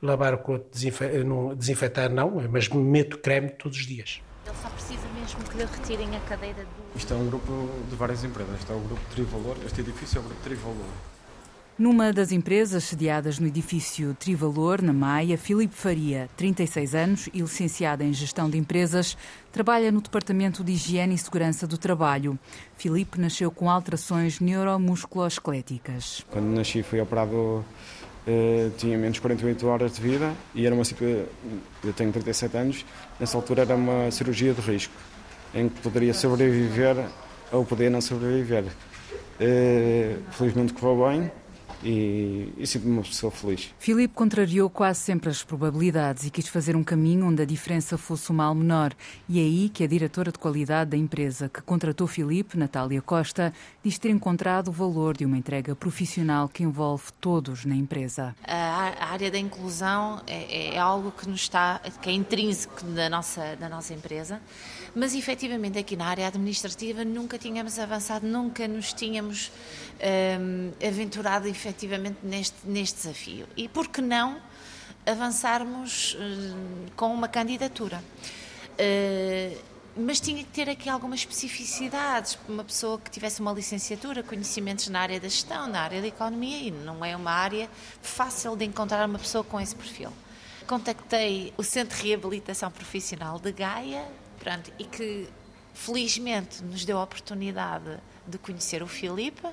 lavar 0.02 0.38
com 0.38 0.60
desinfe... 0.70 1.06
não, 1.24 1.54
desinfetar 1.54 2.12
não, 2.12 2.42
mas 2.50 2.68
meto 2.68 3.18
creme 3.18 3.50
todos 3.50 3.78
os 3.78 3.86
dias. 3.86 4.20
Ele 4.44 4.56
só 4.60 4.68
precisa 4.68 5.06
mesmo 5.18 5.38
que 5.44 5.56
lhe 5.56 5.64
retirem 5.64 6.16
a 6.16 6.20
cadeira 6.20 6.64
do... 6.64 6.98
Isto 6.98 7.14
é 7.14 7.16
um 7.16 7.26
grupo 7.26 7.70
de 7.88 7.94
várias 7.94 8.24
empresas, 8.24 8.58
isto 8.58 8.72
é 8.72 8.76
o 8.76 8.80
grupo 8.80 9.00
Trivalor, 9.10 9.56
este 9.64 9.80
edifício 9.80 10.18
é 10.18 10.20
o 10.20 10.24
grupo 10.24 10.42
Trivalor. 10.42 11.12
Numa 11.78 12.12
das 12.12 12.32
empresas 12.32 12.84
sediadas 12.84 13.38
no 13.38 13.46
edifício 13.46 14.14
Trivalor, 14.14 14.82
na 14.82 14.92
Maia, 14.92 15.38
Filipe 15.38 15.74
Faria, 15.74 16.28
36 16.36 16.94
anos 16.94 17.28
e 17.32 17.40
licenciado 17.40 18.02
em 18.02 18.12
Gestão 18.12 18.50
de 18.50 18.58
Empresas, 18.58 19.16
trabalha 19.50 19.90
no 19.90 20.02
Departamento 20.02 20.62
de 20.62 20.72
Higiene 20.72 21.14
e 21.14 21.18
Segurança 21.18 21.66
do 21.66 21.78
Trabalho. 21.78 22.38
Filipe 22.76 23.18
nasceu 23.18 23.50
com 23.50 23.70
alterações 23.70 24.38
neuromusculoesqueléticas. 24.38 26.26
Quando 26.30 26.46
nasci 26.46 26.82
fui 26.82 27.00
operado 27.00 27.64
Uh, 28.26 28.70
tinha 28.76 28.96
menos 28.96 29.18
48 29.18 29.66
horas 29.66 29.94
de 29.94 30.00
vida 30.00 30.32
e 30.54 30.64
era 30.64 30.72
uma 30.72 30.84
eu 31.82 31.92
tenho 31.92 32.12
37 32.12 32.56
anos, 32.56 32.86
nessa 33.18 33.36
altura 33.36 33.62
era 33.62 33.74
uma 33.74 34.12
cirurgia 34.12 34.54
de 34.54 34.60
risco, 34.60 34.94
em 35.52 35.68
que 35.68 35.80
poderia 35.80 36.14
sobreviver 36.14 36.96
ou 37.50 37.64
poderia 37.64 37.90
não 37.90 38.00
sobreviver. 38.00 38.64
Uh, 39.40 40.22
felizmente 40.30 40.72
correu 40.72 41.08
bem, 41.08 41.32
e, 41.82 42.52
e 42.56 42.66
sinto-me 42.66 42.92
uma 42.92 43.02
pessoa 43.02 43.30
feliz. 43.30 43.72
Filipe 43.78 44.14
contrariou 44.14 44.70
quase 44.70 45.00
sempre 45.00 45.30
as 45.30 45.42
probabilidades 45.42 46.26
e 46.26 46.30
quis 46.30 46.48
fazer 46.48 46.76
um 46.76 46.84
caminho 46.84 47.26
onde 47.26 47.42
a 47.42 47.44
diferença 47.44 47.98
fosse 47.98 48.30
o 48.30 48.34
mal 48.34 48.54
menor. 48.54 48.92
E 49.28 49.38
é 49.38 49.42
aí 49.42 49.68
que 49.68 49.84
a 49.84 49.86
diretora 49.86 50.32
de 50.32 50.38
qualidade 50.38 50.90
da 50.90 50.96
empresa 50.96 51.48
que 51.48 51.60
contratou 51.62 52.06
Filipe, 52.06 52.58
Natália 52.58 53.02
Costa, 53.02 53.52
diz 53.82 53.98
ter 53.98 54.10
encontrado 54.10 54.68
o 54.68 54.72
valor 54.72 55.16
de 55.16 55.24
uma 55.24 55.36
entrega 55.36 55.74
profissional 55.74 56.48
que 56.48 56.62
envolve 56.62 57.04
todos 57.20 57.64
na 57.64 57.74
empresa. 57.74 58.34
A 58.44 59.06
área 59.12 59.30
da 59.30 59.38
inclusão 59.38 60.22
é, 60.26 60.74
é 60.74 60.78
algo 60.78 61.10
que 61.10 61.28
nos 61.28 61.42
está, 61.42 61.80
que 62.00 62.08
é 62.08 62.12
intrínseco 62.12 62.84
da 62.86 63.08
nossa, 63.08 63.56
da 63.56 63.68
nossa 63.68 63.92
empresa 63.92 64.40
mas 64.94 65.14
efetivamente 65.14 65.78
aqui 65.78 65.96
na 65.96 66.06
área 66.06 66.26
administrativa 66.26 67.04
nunca 67.04 67.38
tínhamos 67.38 67.78
avançado, 67.78 68.26
nunca 68.26 68.68
nos 68.68 68.92
tínhamos 68.92 69.50
um, 70.40 70.86
aventurado 70.86 71.48
efetivamente 71.48 72.18
neste, 72.22 72.56
neste 72.64 72.96
desafio. 72.96 73.46
E 73.56 73.68
por 73.68 73.88
que 73.88 74.00
não 74.02 74.40
avançarmos 75.06 76.16
um, 76.20 76.86
com 76.94 77.12
uma 77.14 77.28
candidatura? 77.28 78.02
Uh, 78.72 79.72
mas 79.94 80.20
tinha 80.20 80.38
que 80.38 80.50
ter 80.50 80.70
aqui 80.70 80.88
algumas 80.88 81.20
especificidades. 81.20 82.38
Uma 82.48 82.64
pessoa 82.64 82.98
que 82.98 83.10
tivesse 83.10 83.40
uma 83.40 83.52
licenciatura, 83.52 84.22
conhecimentos 84.22 84.88
na 84.88 85.00
área 85.00 85.20
da 85.20 85.28
gestão, 85.28 85.66
na 85.68 85.82
área 85.82 86.00
da 86.00 86.06
economia, 86.06 86.58
e 86.58 86.70
não 86.70 87.04
é 87.04 87.14
uma 87.14 87.30
área 87.30 87.68
fácil 88.00 88.56
de 88.56 88.64
encontrar 88.64 89.06
uma 89.06 89.18
pessoa 89.18 89.44
com 89.44 89.60
esse 89.60 89.74
perfil. 89.74 90.10
Contactei 90.66 91.52
o 91.58 91.62
Centro 91.62 91.96
de 91.98 92.08
Reabilitação 92.08 92.70
Profissional 92.70 93.38
de 93.38 93.52
Gaia, 93.52 94.02
Pronto, 94.42 94.72
e 94.78 94.84
que 94.84 95.28
felizmente 95.72 96.62
nos 96.62 96.84
deu 96.84 96.98
a 96.98 97.02
oportunidade 97.02 97.98
de 98.26 98.38
conhecer 98.38 98.82
o 98.82 98.86
Filipe 98.86 99.48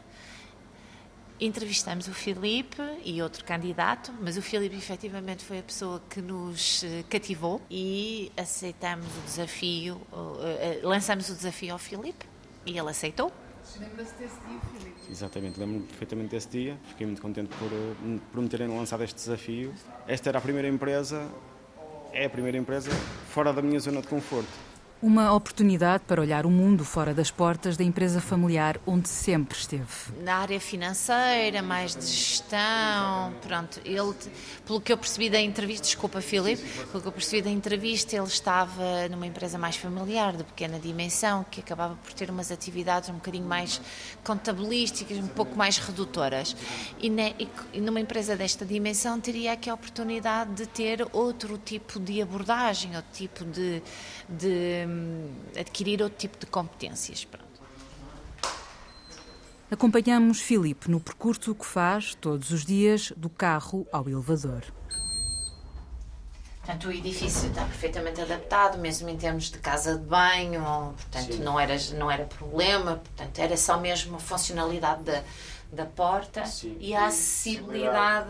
Entrevistamos 1.41 2.09
o 2.09 2.13
Filipe 2.13 2.81
e 3.05 3.21
outro 3.21 3.45
candidato, 3.45 4.13
mas 4.19 4.35
o 4.35 4.41
Filipe 4.41 4.75
efetivamente 4.75 5.45
foi 5.45 5.59
a 5.59 5.63
pessoa 5.63 6.01
que 6.09 6.21
nos 6.21 6.83
eh, 6.83 7.05
cativou 7.09 7.61
e 7.71 8.29
aceitamos 8.35 9.07
o 9.07 9.21
desafio, 9.21 10.01
eh, 10.41 10.81
lançamos 10.83 11.29
o 11.29 11.33
desafio 11.33 11.71
ao 11.71 11.79
Filipe 11.79 12.25
e 12.65 12.77
ele 12.77 12.89
aceitou. 12.89 13.31
Lembra-se 13.79 14.13
desse 14.15 14.35
dia, 14.35 14.59
Filipe? 14.59 14.99
Exatamente, 15.09 15.59
lembro-me 15.61 15.85
perfeitamente 15.85 16.31
desse 16.31 16.49
dia. 16.49 16.77
Fiquei 16.89 17.05
muito 17.05 17.21
contente 17.21 17.55
por, 17.55 17.71
eh, 17.71 18.19
por 18.33 18.41
me 18.41 18.49
terem 18.49 18.67
lançado 18.67 19.05
este 19.05 19.15
desafio. 19.15 19.73
Esta 20.09 20.27
era 20.27 20.39
a 20.39 20.41
primeira 20.41 20.67
empresa, 20.67 21.25
é 22.11 22.25
a 22.25 22.29
primeira 22.29 22.57
empresa 22.57 22.91
fora 23.29 23.53
da 23.53 23.61
minha 23.61 23.79
zona 23.79 24.01
de 24.01 24.09
conforto 24.09 24.68
uma 25.01 25.31
oportunidade 25.33 26.03
para 26.05 26.21
olhar 26.21 26.45
o 26.45 26.49
mundo 26.49 26.83
fora 26.83 27.13
das 27.13 27.31
portas 27.31 27.77
da 27.77 27.83
empresa 27.83 28.19
familiar 28.19 28.79
onde 28.85 29.07
sempre 29.07 29.57
esteve. 29.57 29.85
Na 30.23 30.37
área 30.37 30.59
financeira, 30.59 31.61
mais 31.61 31.95
de 31.95 32.05
gestão, 32.05 33.33
pronto, 33.41 33.79
ele, 33.85 34.13
pelo 34.65 34.81
que 34.81 34.91
eu 34.91 34.97
percebi 34.97 35.29
da 35.29 35.39
entrevista, 35.39 35.83
desculpa 35.83 36.19
Filipe, 36.19 36.61
pelo 36.91 37.01
que 37.01 37.07
eu 37.07 37.11
percebi 37.11 37.41
da 37.41 37.49
entrevista, 37.49 38.15
ele 38.15 38.25
estava 38.25 39.07
numa 39.09 39.25
empresa 39.25 39.57
mais 39.57 39.77
familiar, 39.77 40.35
de 40.35 40.43
pequena 40.43 40.77
dimensão, 40.77 41.45
que 41.49 41.61
acabava 41.61 41.95
por 41.95 42.11
ter 42.11 42.29
umas 42.29 42.51
atividades 42.51 43.09
um 43.09 43.13
bocadinho 43.13 43.45
mais 43.45 43.79
contabilísticas, 44.23 45.17
um 45.17 45.27
pouco 45.27 45.55
mais 45.55 45.77
redutoras. 45.77 46.55
E, 46.99 47.09
ne, 47.09 47.35
e 47.71 47.79
numa 47.79 48.01
empresa 48.01 48.35
desta 48.35 48.65
dimensão 48.65 49.19
teria 49.19 49.53
aqui 49.53 49.69
a 49.69 49.73
oportunidade 49.73 50.53
de 50.55 50.67
ter 50.67 51.07
outro 51.13 51.57
tipo 51.57 51.99
de 51.99 52.21
abordagem, 52.21 52.95
outro 52.97 53.11
tipo 53.13 53.45
de, 53.45 53.81
de 54.27 54.88
adquirir 55.59 56.01
outro 56.01 56.17
tipo 56.17 56.37
de 56.39 56.45
competências. 56.45 57.25
Pronto. 57.25 57.49
Acompanhamos 59.71 60.41
Filipe 60.41 60.89
no 60.89 60.99
percurso 60.99 61.53
que 61.53 61.65
faz 61.65 62.15
todos 62.15 62.49
os 62.49 62.65
dias 62.65 63.13
do 63.15 63.29
carro 63.29 63.85
ao 63.91 64.09
elevador. 64.09 64.63
Portanto, 66.57 66.87
o 66.87 66.91
edifício 66.91 67.49
está 67.49 67.65
perfeitamente 67.65 68.21
adaptado, 68.21 68.77
mesmo 68.77 69.09
em 69.09 69.17
termos 69.17 69.49
de 69.49 69.57
casa 69.57 69.97
de 69.97 70.05
banho, 70.05 70.61
portanto, 70.95 71.37
não 71.37 71.59
era, 71.59 71.75
não 71.95 72.11
era 72.11 72.25
problema, 72.25 72.97
portanto, 72.97 73.39
era 73.39 73.57
só 73.57 73.79
mesmo 73.79 74.17
a 74.17 74.19
funcionalidade 74.19 75.03
da, 75.03 75.23
da 75.71 75.85
porta 75.85 76.45
Sim. 76.45 76.77
e 76.79 76.93
a 76.95 77.07
acessibilidade 77.07 78.29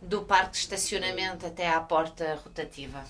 do, 0.00 0.20
do 0.20 0.22
parque 0.22 0.52
de 0.52 0.58
estacionamento 0.58 1.46
até 1.46 1.68
à 1.68 1.80
porta 1.80 2.40
rotativa. 2.44 3.02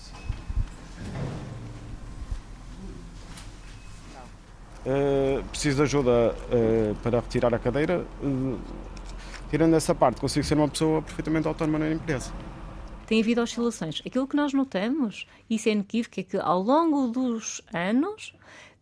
Uh, 4.85 5.43
preciso 5.45 5.77
de 5.77 5.81
ajuda 5.83 6.35
uh, 6.35 6.95
para 7.01 7.19
retirar 7.19 7.53
a 7.53 7.59
cadeira. 7.59 8.05
Uh, 8.21 8.59
tirando 9.49 9.75
essa 9.75 9.95
parte, 9.95 10.19
consigo 10.19 10.45
ser 10.45 10.55
uma 10.55 10.67
pessoa 10.67 11.01
perfeitamente 11.01 11.47
autónoma 11.47 11.79
na 11.79 11.91
empresa. 11.91 12.31
Tem 13.05 13.21
havido 13.21 13.41
oscilações. 13.41 14.01
Aquilo 14.05 14.27
que 14.27 14.35
nós 14.35 14.53
notamos, 14.53 15.25
isso 15.49 15.69
é 15.69 15.71
inequívoco, 15.71 16.19
é 16.19 16.23
que 16.23 16.37
ao 16.37 16.61
longo 16.61 17.07
dos 17.07 17.61
anos 17.73 18.33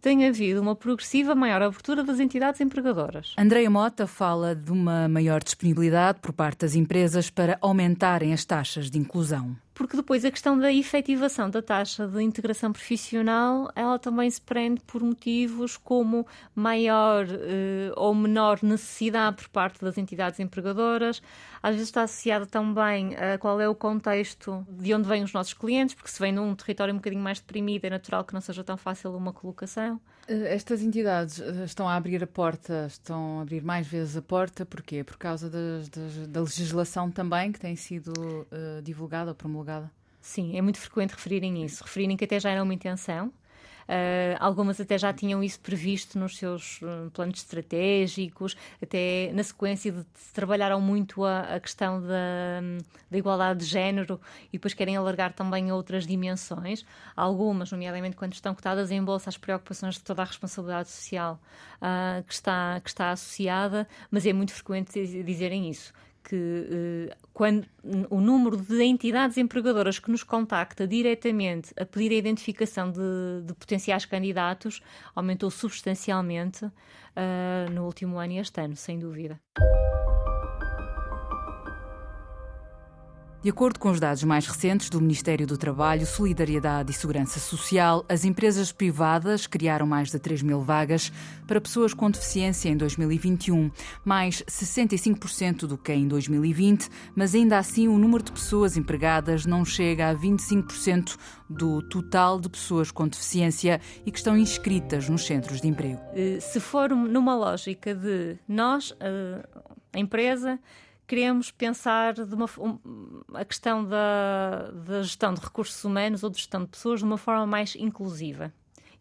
tem 0.02 0.28
havido 0.28 0.60
uma 0.62 0.76
progressiva 0.76 1.36
maior 1.36 1.62
abertura 1.62 2.04
das 2.04 2.20
entidades 2.20 2.60
empregadoras. 2.60 3.36
Andreia 3.38 3.70
Mota 3.70 4.08
fala 4.08 4.56
de 4.56 4.72
uma 4.72 5.08
maior 5.08 5.44
disponibilidade 5.44 6.20
por 6.20 6.34
parte 6.34 6.60
das 6.60 6.74
empresas 6.74 7.30
para 7.30 7.58
aumentarem 7.62 8.34
as 8.34 8.44
taxas 8.44 8.90
de 8.90 8.98
inclusão 8.98 9.56
porque 9.74 9.96
depois 9.96 10.26
a 10.26 10.32
questão 10.32 10.58
da 10.58 10.72
efetivação 10.72 11.50
da 11.50 11.62
taxa 11.62 12.08
de 12.08 12.22
integração 12.22 12.72
profissional, 12.72 13.72
ela 13.76 13.98
também 13.98 14.30
se 14.30 14.42
prende 14.42 14.82
por 14.82 15.02
motivos 15.02 15.78
como 15.78 16.28
maior 16.54 17.26
eh, 17.30 17.92
ou 17.96 18.14
menor 18.14 18.60
necessidade 18.62 19.38
por 19.38 19.50
parte 19.50 19.82
das 19.82 19.98
entidades 19.98 20.40
empregadoras, 20.40 21.22
às 21.64 21.72
vezes 21.72 21.88
está 21.88 22.04
associada 22.04 22.46
também 22.46 23.16
a 23.16 23.38
qual 23.38 23.60
é 23.62 23.70
o 23.70 23.76
contexto 23.76 24.66
de 24.70 24.94
onde 24.94 25.08
vêm 25.08 25.24
os 25.24 25.34
nossos 25.34 25.54
clientes, 25.54 25.96
porque 25.96 26.10
se 26.10 26.20
vem 26.20 26.32
num 26.32 26.54
território 26.56 26.94
um 26.94 26.98
bocadinho 26.98 27.24
mais 27.24 27.40
deprimido, 27.40 27.86
é 27.86 27.90
natural 27.90 28.24
que 28.24 28.34
não 28.34 28.42
seja 28.42 28.64
tão 28.64 28.78
fácil 28.78 29.16
uma 29.16 29.32
colocação. 29.32 30.00
Eh, 30.32 30.54
estas 30.56 30.82
entidades 30.82 31.42
eh, 31.42 31.66
estão 31.66 31.88
a 31.88 31.96
abrir 31.96 32.24
a 32.24 32.28
porta, 32.28 32.86
estão 32.88 33.40
a 33.40 33.42
abrir 33.42 33.62
mais 33.62 33.86
vezes 33.86 34.16
a 34.16 34.22
porta, 34.22 34.66
porquê? 34.66 35.04
Por 35.04 35.18
causa 35.18 35.50
das, 35.50 35.90
das, 35.90 36.28
da 36.28 36.40
legislação 36.40 37.12
também 37.12 37.52
que 37.52 37.60
tem 37.60 37.76
sido 37.76 38.14
uh, 38.14 38.82
divulgada 38.82 39.32
ou 39.32 39.36
promulgada? 39.36 39.92
Sim, 40.22 40.56
é 40.56 40.62
muito 40.62 40.80
frequente 40.80 41.12
referirem 41.12 41.66
isso, 41.66 41.84
referirem 41.84 42.16
que 42.16 42.24
até 42.24 42.40
já 42.40 42.52
era 42.52 42.64
uma 42.64 42.74
intenção, 42.74 43.34
Uh, 43.92 44.38
algumas 44.40 44.80
até 44.80 44.98
já 44.98 45.12
tinham 45.12 45.44
isso 45.44 45.60
previsto 45.60 46.18
nos 46.18 46.38
seus 46.38 46.82
uh, 46.82 47.12
planos 47.14 47.40
estratégicos, 47.40 48.56
até 48.82 49.30
na 49.34 49.44
sequência 49.44 49.92
de, 49.92 50.06
trabalharam 50.34 50.80
muito 50.80 51.26
a, 51.26 51.42
a 51.42 51.60
questão 51.60 52.02
da, 52.02 52.62
da, 53.10 53.18
igualdade 53.18 53.60
de 53.60 53.66
género 53.66 54.18
e 54.48 54.54
depois 54.54 54.74
querem 54.74 54.96
alargar 54.96 55.34
também 55.34 55.74
outras 55.74 56.08
dimensões. 56.08 56.86
Algumas, 57.18 57.70
nomeadamente 57.70 58.16
quando 58.16 58.32
estão 58.32 58.56
cotadas 58.56 58.92
em 58.92 59.04
bolsa, 59.04 59.30
as 59.30 59.38
preocupações 59.38 59.96
de 59.96 60.04
toda 60.04 60.22
a 60.22 60.26
responsabilidade 60.26 60.88
social 60.88 61.38
uh, 61.82 62.24
que, 62.24 62.34
está, 62.34 62.80
que 62.80 62.90
está 62.90 63.12
associada, 63.12 63.86
mas 64.10 64.26
é 64.26 64.32
muito 64.32 64.54
frequente 64.54 65.06
dizerem 65.22 65.70
isso 65.70 65.92
que 66.24 66.36
uh, 66.36 67.16
quando 67.34 67.66
o 68.10 68.22
número 68.22 68.58
de 68.58 68.84
entidades 68.84 69.38
empregadoras 69.38 70.00
que 70.00 70.12
nos 70.12 70.24
contacta 70.24 70.88
diretamente 70.88 71.74
a 71.80 71.86
pedir 71.86 72.12
a 72.12 72.16
identificação 72.16 72.92
de, 72.92 73.42
de 73.46 73.54
potenciais 73.54 74.06
candidatos 74.06 74.82
aumentou 75.16 75.50
substancialmente 75.50 76.66
uh, 76.66 77.72
no 77.72 77.86
último 77.86 78.18
ano 78.18 78.34
e 78.34 78.38
este 78.38 78.62
ano, 78.62 78.76
sem 78.76 79.00
dúvida. 79.00 79.40
De 83.44 83.50
acordo 83.50 83.80
com 83.80 83.90
os 83.90 84.00
dados 84.00 84.24
mais 84.24 84.46
recentes 84.46 84.88
do 84.88 85.02
Ministério 85.02 85.48
do 85.48 85.58
Trabalho, 85.58 86.06
Solidariedade 86.06 86.92
e 86.92 86.94
Segurança 86.94 87.40
Social, 87.40 88.06
as 88.08 88.24
empresas 88.24 88.72
privadas 88.72 89.48
criaram 89.48 89.88
mais 89.88 90.12
de 90.12 90.20
3 90.20 90.44
mil 90.44 90.62
vagas 90.62 91.12
para 91.48 91.60
pessoas 91.60 91.92
com 91.92 92.12
deficiência 92.12 92.70
em 92.70 92.78
2021, 92.78 93.72
mais 94.06 94.44
65% 94.44 95.66
do 95.66 95.76
que 95.76 95.92
em 95.92 96.08
2020, 96.08 96.88
mas 97.16 97.34
ainda 97.34 97.58
assim 97.58 97.88
o 97.88 97.98
número 97.98 98.24
de 98.24 98.32
pessoas 98.32 98.78
empregadas 98.78 99.44
não 99.44 99.66
chega 99.66 100.12
a 100.12 100.16
25% 100.16 101.18
do 101.50 101.82
total 101.82 102.40
de 102.40 102.48
pessoas 102.48 102.92
com 102.92 103.08
deficiência 103.08 103.82
e 104.06 104.12
que 104.12 104.20
estão 104.20 104.38
inscritas 104.38 105.10
nos 105.10 105.26
centros 105.26 105.60
de 105.60 105.68
emprego. 105.68 106.00
Eh, 106.14 106.40
se 106.40 106.60
for 106.60 106.92
numa 106.92 107.36
lógica 107.36 107.96
de 107.96 108.38
nós, 108.48 108.96
eh, 109.00 109.44
a 109.94 110.00
empresa, 110.00 110.60
queremos 111.12 111.52
pensar 111.52 112.16
uma, 112.20 112.48
a 113.34 113.44
questão 113.44 113.84
da, 113.84 114.72
da 114.72 115.04
gestão 115.04 115.34
de 115.34 115.42
recursos 115.42 115.84
humanos 115.84 116.24
ou 116.24 116.30
de 116.30 116.38
gestão 116.38 116.64
de 116.64 116.70
pessoas 116.70 117.02
de 117.02 117.06
uma 117.06 117.18
forma 117.18 117.46
mais 117.46 117.76
inclusiva. 117.76 118.54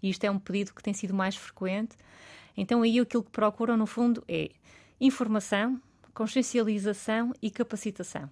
E 0.03 0.11
isto 0.11 0.25
é 0.25 0.29
um 0.29 0.37
pedido 0.37 0.75
que 0.75 0.83
tem 0.83 0.93
sido 0.93 1.15
mais 1.15 1.37
frequente. 1.37 1.97
Então, 2.57 2.83
aí 2.83 2.99
aquilo 2.99 3.23
que 3.23 3.31
procuram, 3.31 3.77
no 3.77 3.87
fundo, 3.87 4.25
é 4.27 4.51
informação, 5.01 5.81
consciencialização 6.13 7.33
e 7.41 7.49
capacitação 7.49 8.29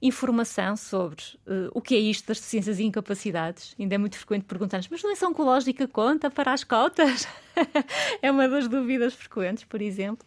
informação 0.00 0.76
sobre 0.76 1.22
uh, 1.46 1.70
o 1.72 1.80
que 1.80 1.94
é 1.94 1.98
isto 1.98 2.26
das 2.28 2.38
deficiências 2.38 2.78
e 2.78 2.84
incapacidades. 2.84 3.74
Ainda 3.78 3.94
é 3.94 3.98
muito 3.98 4.16
frequente 4.16 4.44
perguntar-nos, 4.44 4.88
mas 4.88 5.02
doença 5.02 5.26
oncológica 5.26 5.88
conta 5.88 6.30
para 6.30 6.52
as 6.52 6.64
cotas? 6.64 7.26
é 8.22 8.30
uma 8.30 8.48
das 8.48 8.68
dúvidas 8.68 9.14
frequentes, 9.14 9.64
por 9.64 9.80
exemplo. 9.80 10.26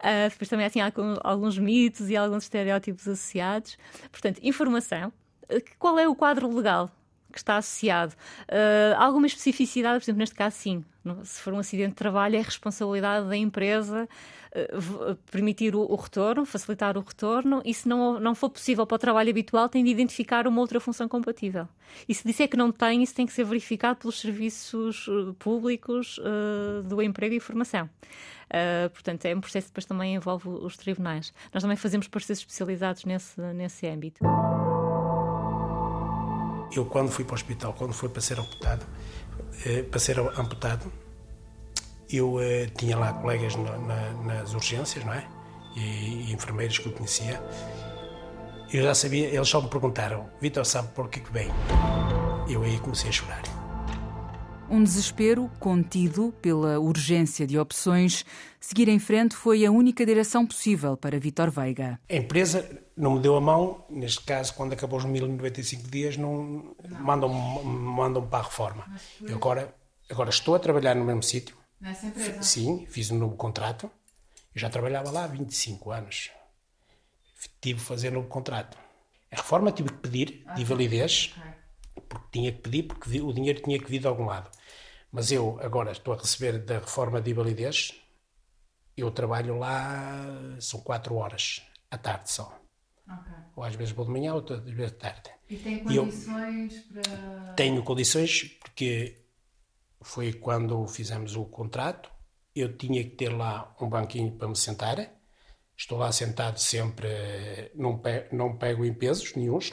Uh, 0.00 0.30
depois 0.30 0.48
também 0.48 0.66
assim, 0.66 0.80
há 0.80 0.92
alguns 1.22 1.58
mitos 1.58 2.10
e 2.10 2.16
alguns 2.16 2.44
estereótipos 2.44 3.06
associados. 3.06 3.76
Portanto, 4.10 4.40
informação. 4.42 5.12
Uh, 5.44 5.62
qual 5.78 5.98
é 5.98 6.08
o 6.08 6.14
quadro 6.14 6.54
legal 6.54 6.90
que 7.38 7.42
está 7.42 7.56
associado. 7.56 8.14
Uh, 8.48 8.96
alguma 8.98 9.26
especificidade, 9.26 9.98
por 9.98 10.04
exemplo, 10.04 10.18
neste 10.20 10.34
caso, 10.34 10.56
sim. 10.56 10.84
Se 11.24 11.40
for 11.40 11.54
um 11.54 11.58
acidente 11.58 11.90
de 11.90 11.94
trabalho, 11.94 12.36
é 12.36 12.42
responsabilidade 12.42 13.28
da 13.28 13.36
empresa 13.36 14.06
uh, 14.52 15.14
permitir 15.30 15.74
o, 15.74 15.94
retorno, 15.94 16.44
facilitar 16.44 16.98
o 16.98 17.00
retorno, 17.00 17.62
e 17.64 17.72
se 17.72 17.88
não, 17.88 18.20
não 18.20 18.34
for 18.34 18.50
possível 18.50 18.86
para 18.86 18.96
o 18.96 18.98
trabalho 18.98 19.30
habitual, 19.30 19.68
tem 19.68 19.82
de 19.82 19.90
identificar 19.90 20.46
uma 20.46 20.60
outra 20.60 20.80
função 20.80 21.08
compatível. 21.08 21.66
E 22.06 22.14
se 22.14 22.26
disser 22.26 22.48
que 22.48 22.56
não 22.56 22.70
tem, 22.70 23.02
isso 23.02 23.14
tem 23.14 23.24
que 23.24 23.32
ser 23.32 23.44
verificado 23.44 24.00
pelos 24.00 24.20
serviços 24.20 25.08
uh, 25.08 25.34
públicos 25.38 26.20
do 26.84 27.00
emprego 27.00 27.34
e 27.34 27.40
formação. 27.40 27.88
portanto, 28.92 29.24
é 29.24 29.34
um 29.34 29.40
processo 29.40 29.66
que 29.66 29.72
depois 29.72 29.86
também 29.86 30.14
envolve 30.14 30.48
os 30.48 30.76
tribunais. 30.76 31.32
Nós 31.52 31.62
também 31.62 31.76
fazemos 31.76 32.08
parceiros 32.08 32.40
especializados 32.40 33.04
nesse, 33.04 33.40
nesse 33.40 33.86
âmbito. 33.86 34.24
Eu, 36.72 36.84
quando 36.84 37.10
fui 37.10 37.24
para 37.24 37.32
o 37.32 37.34
hospital, 37.34 37.72
quando 37.72 37.92
fui 37.92 38.08
para 38.08 38.20
ser 38.20 38.38
amputado, 38.38 38.86
eh, 39.64 39.82
para 39.82 39.98
ser 39.98 40.18
amputado, 40.18 40.92
eu 42.10 42.40
eh, 42.40 42.66
tinha 42.76 42.96
lá 42.96 43.12
colegas 43.12 43.54
na, 43.56 44.12
nas 44.24 44.54
urgências, 44.54 45.04
não 45.04 45.12
é? 45.12 45.26
E, 45.76 46.30
e, 46.30 46.32
enfermeiros 46.32 46.78
que 46.78 46.86
eu 46.86 46.92
conhecia. 46.92 47.42
Eu 48.72 48.82
já 48.82 48.94
sabia, 48.94 49.28
eles 49.28 49.48
só 49.48 49.60
me 49.60 49.68
perguntaram: 49.68 50.28
Vitor, 50.40 50.64
sabe 50.64 50.88
por 50.88 51.08
que, 51.08 51.20
que 51.20 51.32
vem? 51.32 51.48
Eu 52.48 52.62
aí 52.62 52.78
comecei 52.78 53.10
a 53.10 53.12
chorar. 53.12 53.57
Um 54.70 54.84
desespero 54.84 55.50
contido 55.58 56.32
pela 56.42 56.78
urgência 56.78 57.46
de 57.46 57.58
opções. 57.58 58.24
Seguir 58.60 58.88
em 58.88 58.98
frente 58.98 59.34
foi 59.34 59.64
a 59.64 59.70
única 59.70 60.04
direção 60.04 60.46
possível 60.46 60.94
para 60.94 61.18
Vitor 61.18 61.50
Veiga. 61.50 61.98
A 62.08 62.14
empresa 62.14 62.68
não 62.94 63.14
me 63.14 63.20
deu 63.20 63.34
a 63.34 63.40
mão, 63.40 63.84
neste 63.88 64.22
caso, 64.24 64.52
quando 64.52 64.74
acabou 64.74 64.98
os 64.98 65.06
1095 65.06 65.90
dias, 65.90 66.16
não, 66.18 66.74
não. 66.86 67.00
mandam-me 67.00 67.64
mandam 67.64 68.26
para 68.26 68.40
a 68.40 68.42
reforma. 68.42 68.84
Eu 69.22 69.36
agora, 69.36 69.74
agora 70.10 70.28
estou 70.28 70.54
a 70.54 70.58
trabalhar 70.58 70.94
no 70.94 71.04
mesmo 71.04 71.22
sítio. 71.22 71.56
Nessa 71.80 72.06
empresa? 72.06 72.42
Sim, 72.42 72.86
fiz 72.90 73.10
um 73.10 73.18
novo 73.18 73.36
contrato. 73.36 73.90
Eu 74.54 74.60
já 74.60 74.68
trabalhava 74.68 75.10
lá 75.10 75.24
há 75.24 75.28
25 75.28 75.90
anos. 75.90 76.30
Tive 77.60 77.78
que 77.78 77.86
fazer 77.86 78.10
um 78.10 78.14
novo 78.14 78.28
contrato. 78.28 78.76
A 79.30 79.36
reforma 79.36 79.72
tive 79.72 79.88
que 79.90 79.98
pedir, 79.98 80.44
de 80.54 80.64
validez, 80.64 81.34
porque 82.08 82.26
tinha 82.32 82.52
que 82.52 82.58
pedir, 82.58 82.82
porque 82.82 83.20
o 83.20 83.32
dinheiro 83.32 83.62
tinha 83.62 83.78
que 83.78 83.90
vir 83.90 84.00
de 84.00 84.06
algum 84.06 84.26
lado. 84.26 84.50
Mas 85.10 85.32
eu 85.32 85.58
agora 85.60 85.92
estou 85.92 86.14
a 86.14 86.18
receber 86.18 86.58
da 86.58 86.78
reforma 86.78 87.20
de 87.20 87.32
validez, 87.32 87.94
eu 88.96 89.10
trabalho 89.10 89.58
lá, 89.58 90.26
são 90.60 90.80
4 90.80 91.14
horas, 91.14 91.62
à 91.90 91.96
tarde 91.96 92.30
só. 92.30 92.60
Okay. 93.06 93.32
Ou 93.56 93.64
às 93.64 93.74
vezes 93.74 93.94
vou 93.94 94.04
de 94.04 94.10
manhã, 94.10 94.34
outras 94.34 94.62
vezes 94.64 94.92
de 94.92 94.98
tarde. 94.98 95.30
E 95.48 95.56
tem 95.56 95.82
condições 95.82 96.74
eu 96.94 97.02
para. 97.02 97.54
Tenho 97.54 97.82
condições 97.82 98.44
porque 98.60 99.24
foi 100.02 100.32
quando 100.34 100.86
fizemos 100.86 101.36
o 101.36 101.46
contrato, 101.46 102.10
eu 102.54 102.76
tinha 102.76 103.02
que 103.02 103.10
ter 103.10 103.30
lá 103.30 103.74
um 103.80 103.88
banquinho 103.88 104.32
para 104.36 104.48
me 104.48 104.56
sentar. 104.56 104.98
Estou 105.76 105.96
lá 105.96 106.10
sentado 106.10 106.58
sempre, 106.58 107.70
não 107.74 107.98
pego, 107.98 108.36
não 108.36 108.58
pego 108.58 108.84
em 108.84 108.92
pesos 108.92 109.34
nenhums. 109.34 109.72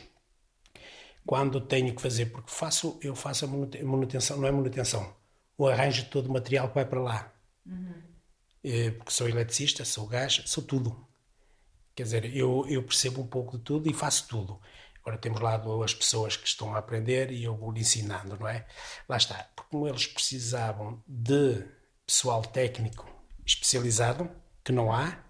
Quando 1.26 1.60
tenho 1.60 1.96
que 1.96 2.02
fazer, 2.02 2.28
porque 2.28 2.52
faço, 2.52 3.00
eu 3.02 3.16
faço 3.16 3.46
a 3.46 3.48
manutenção, 3.48 4.38
não 4.38 4.48
é 4.48 4.52
manutenção, 4.52 5.16
o 5.58 5.68
arranjo 5.68 6.04
de 6.04 6.10
todo 6.10 6.28
o 6.28 6.34
material 6.34 6.68
que 6.70 6.76
vai 6.76 6.86
para 6.86 7.02
lá. 7.02 7.34
Uhum. 7.66 8.02
Porque 8.98 9.12
sou 9.12 9.30
eletricista, 9.30 9.86
sou 9.86 10.08
gás, 10.08 10.42
sou 10.46 10.64
tudo. 10.64 11.08
Quer 11.96 12.04
dizer, 12.04 12.36
eu, 12.36 12.66
eu 12.68 12.84
percebo 12.84 13.22
um 13.22 13.28
pouco 13.28 13.58
de 13.58 13.64
tudo 13.64 13.90
e 13.90 13.94
faço 13.94 14.28
tudo. 14.28 14.60
Agora 15.02 15.18
temos 15.18 15.40
lá 15.40 15.56
duas 15.56 15.94
pessoas 15.94 16.36
que 16.36 16.48
estão 16.48 16.74
a 16.74 16.80
aprender 16.80 17.32
e 17.32 17.44
eu 17.44 17.56
vou-lhe 17.56 17.82
ensinando, 17.82 18.38
não 18.40 18.48
é? 18.48 18.66
Lá 19.08 19.18
está. 19.18 19.48
Porque 19.56 19.70
como 19.70 19.88
eles 19.88 20.08
precisavam 20.08 21.02
de 21.08 21.64
pessoal 22.06 22.42
técnico 22.42 23.08
especializado, 23.46 24.30
que 24.64 24.72
não 24.72 24.92
há, 24.92 25.24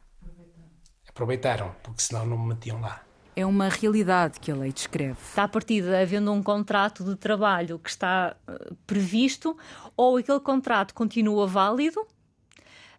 aproveitaram, 1.09 1.75
porque 1.83 2.01
senão 2.01 2.25
não 2.25 2.37
me 2.37 2.53
metiam 2.53 2.79
lá. 2.79 3.04
É 3.35 3.45
uma 3.45 3.67
realidade 3.67 4.39
que 4.39 4.51
a 4.51 4.55
lei 4.55 4.71
descreve. 4.71 5.17
Está 5.21 5.43
a 5.43 5.47
partir 5.47 5.81
de 5.81 5.93
havendo 5.93 6.31
um 6.31 6.41
contrato 6.41 7.03
de 7.03 7.15
trabalho 7.15 7.77
que 7.77 7.89
está 7.89 8.35
uh, 8.47 8.75
previsto, 8.87 9.57
ou 9.97 10.17
aquele 10.17 10.39
contrato 10.39 10.93
continua 10.93 11.45
válido, 11.45 12.05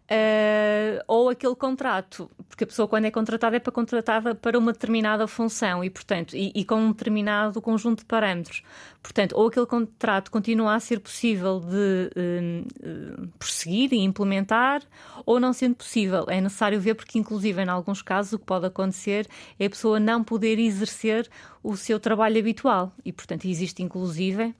Uh, 0.09 1.03
ou 1.05 1.27
aquele 1.27 1.53
contrato, 1.53 2.31
porque 2.47 2.63
a 2.63 2.67
pessoa 2.67 2.87
quando 2.87 3.03
é 3.03 3.11
contratada 3.11 3.57
é 3.57 3.59
para 3.59 3.73
contratada 3.73 4.33
para 4.33 4.57
uma 4.57 4.71
determinada 4.71 5.27
função 5.27 5.83
e, 5.83 5.89
portanto, 5.89 6.33
e, 6.33 6.49
e, 6.55 6.63
com 6.63 6.75
um 6.75 6.93
determinado 6.93 7.61
conjunto 7.61 7.99
de 7.99 8.05
parâmetros. 8.05 8.63
Portanto, 9.03 9.33
ou 9.35 9.49
aquele 9.49 9.65
contrato 9.65 10.31
continua 10.31 10.75
a 10.75 10.79
ser 10.79 11.01
possível 11.01 11.59
de 11.59 12.09
uh, 12.15 13.27
prosseguir 13.37 13.91
e 13.91 13.97
implementar, 13.97 14.81
ou 15.25 15.41
não 15.41 15.51
sendo 15.51 15.75
possível. 15.75 16.25
É 16.29 16.39
necessário 16.39 16.79
ver, 16.79 16.95
porque 16.95 17.19
inclusive 17.19 17.61
em 17.61 17.67
alguns 17.67 18.01
casos 18.01 18.31
o 18.31 18.39
que 18.39 18.45
pode 18.45 18.65
acontecer 18.65 19.27
é 19.59 19.65
a 19.65 19.69
pessoa 19.69 19.99
não 19.99 20.23
poder 20.23 20.57
exercer 20.57 21.29
o 21.61 21.75
seu 21.75 21.99
trabalho 21.99 22.39
habitual 22.39 22.93
e, 23.03 23.11
portanto, 23.11 23.43
existe 23.43 23.83
inclusive 23.83 24.55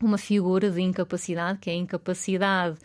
uma 0.00 0.18
figura 0.18 0.70
de 0.70 0.80
incapacidade, 0.80 1.58
que 1.58 1.70
é 1.70 1.72
a 1.72 1.76
incapacidade 1.76 2.76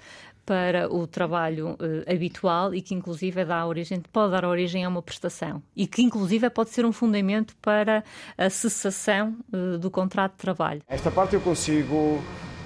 para 0.47 0.89
o 0.89 1.05
trabalho 1.05 1.71
uh, 1.71 2.09
habitual 2.09 2.73
e 2.73 2.81
que 2.81 2.95
inclusive 2.95 3.43
dá 3.43 3.67
origem, 3.67 4.01
pode 4.13 4.31
dar 4.31 4.45
origem 4.45 4.85
a 4.85 4.87
uma 4.87 5.01
prestação 5.01 5.61
e 5.75 5.85
que 5.85 6.01
inclusive 6.01 6.49
pode 6.49 6.69
ser 6.69 6.85
um 6.85 6.93
fundamento 6.93 7.53
para 7.61 8.01
a 8.37 8.49
cessação 8.49 9.35
uh, 9.53 9.77
do 9.77 9.91
contrato 9.91 10.31
de 10.31 10.37
trabalho. 10.37 10.81
Esta 10.87 11.11
parte 11.11 11.35
eu 11.35 11.41
consigo 11.41 12.23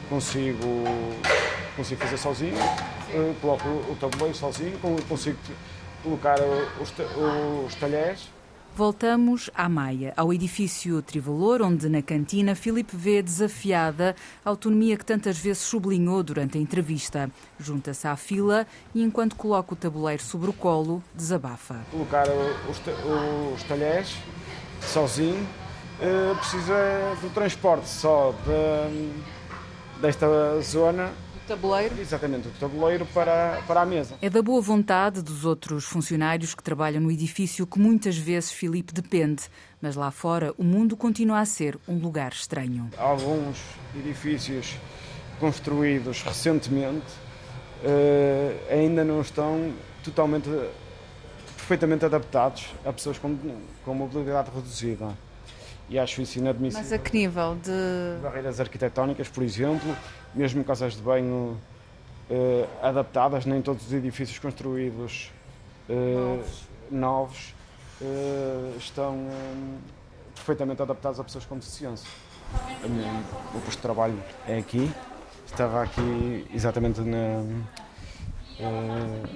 consigo 0.07 0.83
consigo 1.75 2.01
fazer 2.01 2.17
sozinho, 2.17 2.55
uh, 2.55 3.33
coloco 3.41 3.67
o 3.67 3.97
tabuleiro 3.99 4.35
sozinho, 4.35 4.77
consigo 5.09 5.39
colocar 6.03 6.37
os, 6.79 6.93
os 7.65 7.75
talheres 7.75 8.29
Voltamos 8.73 9.49
à 9.53 9.67
Maia, 9.67 10.13
ao 10.15 10.33
edifício 10.33 11.01
Trivalor, 11.01 11.61
onde 11.61 11.89
na 11.89 12.01
cantina 12.01 12.55
Filipe 12.55 12.95
vê 12.95 13.21
desafiada 13.21 14.15
a 14.45 14.49
autonomia 14.49 14.95
que 14.95 15.05
tantas 15.05 15.37
vezes 15.37 15.61
sublinhou 15.61 16.23
durante 16.23 16.57
a 16.57 16.61
entrevista. 16.61 17.29
Junta-se 17.59 18.07
à 18.07 18.15
fila 18.15 18.65
e, 18.95 19.03
enquanto 19.03 19.35
coloca 19.35 19.73
o 19.73 19.75
tabuleiro 19.75 20.23
sobre 20.23 20.49
o 20.49 20.53
colo, 20.53 21.03
desabafa. 21.13 21.81
Colocar 21.91 22.25
os, 22.69 22.81
os 23.53 23.63
talheres 23.63 24.15
sozinho, 24.81 25.45
eh, 25.99 26.33
precisa 26.35 26.73
do 27.21 27.29
transporte 27.33 27.89
só 27.89 28.33
de, 28.45 30.01
desta 30.01 30.27
zona 30.61 31.11
tabuleiro? 31.47 31.99
Exatamente, 31.99 32.47
o 32.47 32.51
tabuleiro 32.51 33.05
para, 33.07 33.61
para 33.67 33.81
a 33.81 33.85
mesa. 33.85 34.15
É 34.21 34.29
da 34.29 34.41
boa 34.41 34.61
vontade 34.61 35.21
dos 35.21 35.45
outros 35.45 35.85
funcionários 35.85 36.53
que 36.53 36.63
trabalham 36.63 37.01
no 37.01 37.11
edifício 37.11 37.65
que 37.67 37.79
muitas 37.79 38.17
vezes 38.17 38.51
Filipe 38.51 38.93
depende, 38.93 39.43
mas 39.81 39.95
lá 39.95 40.11
fora 40.11 40.53
o 40.57 40.63
mundo 40.63 40.95
continua 40.95 41.39
a 41.39 41.45
ser 41.45 41.77
um 41.87 41.97
lugar 41.97 42.31
estranho. 42.31 42.89
Alguns 42.97 43.57
edifícios 43.95 44.75
construídos 45.39 46.21
recentemente 46.21 47.07
uh, 47.83 48.73
ainda 48.73 49.03
não 49.03 49.21
estão 49.21 49.73
totalmente, 50.03 50.49
perfeitamente 51.57 52.05
adaptados 52.05 52.67
a 52.85 52.93
pessoas 52.93 53.17
com, 53.17 53.37
com 53.83 53.93
mobilidade 53.93 54.49
reduzida 54.53 55.15
e 55.91 55.99
acho 55.99 56.21
isso 56.21 56.39
inadmissível. 56.39 56.81
Mas 56.81 56.93
a 56.93 56.97
que 56.97 57.17
nível 57.17 57.55
de. 57.55 58.21
Barreiras 58.23 58.61
arquitetónicas, 58.61 59.27
por 59.27 59.43
exemplo, 59.43 59.93
mesmo 60.33 60.63
casas 60.63 60.95
de 60.95 61.01
banho 61.01 61.59
uh, 62.29 62.67
adaptadas, 62.81 63.45
nem 63.45 63.61
todos 63.61 63.85
os 63.85 63.93
edifícios 63.93 64.39
construídos 64.39 65.29
uh, 65.89 66.41
novos, 66.89 67.53
uh, 67.99 68.73
estão 68.77 69.27
perfeitamente 70.33 70.81
adaptados 70.81 71.19
a 71.19 71.25
pessoas 71.25 71.45
com 71.45 71.57
deficiência. 71.57 72.07
Minha, 72.87 73.23
o 73.53 73.59
posto 73.59 73.71
de 73.71 73.77
trabalho 73.79 74.23
é 74.47 74.57
aqui, 74.57 74.89
estava 75.45 75.83
aqui 75.83 76.47
exatamente 76.53 77.01
na, 77.01 77.43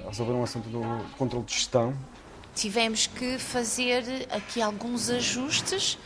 a 0.04 0.08
resolver 0.08 0.32
um 0.32 0.42
assunto 0.42 0.70
do 0.70 0.82
controle 1.18 1.44
de 1.44 1.52
gestão 1.52 1.94
tivemos 2.54 3.06
que 3.06 3.38
fazer 3.38 4.26
aqui 4.30 4.62
alguns 4.62 5.10
ajustes 5.10 5.98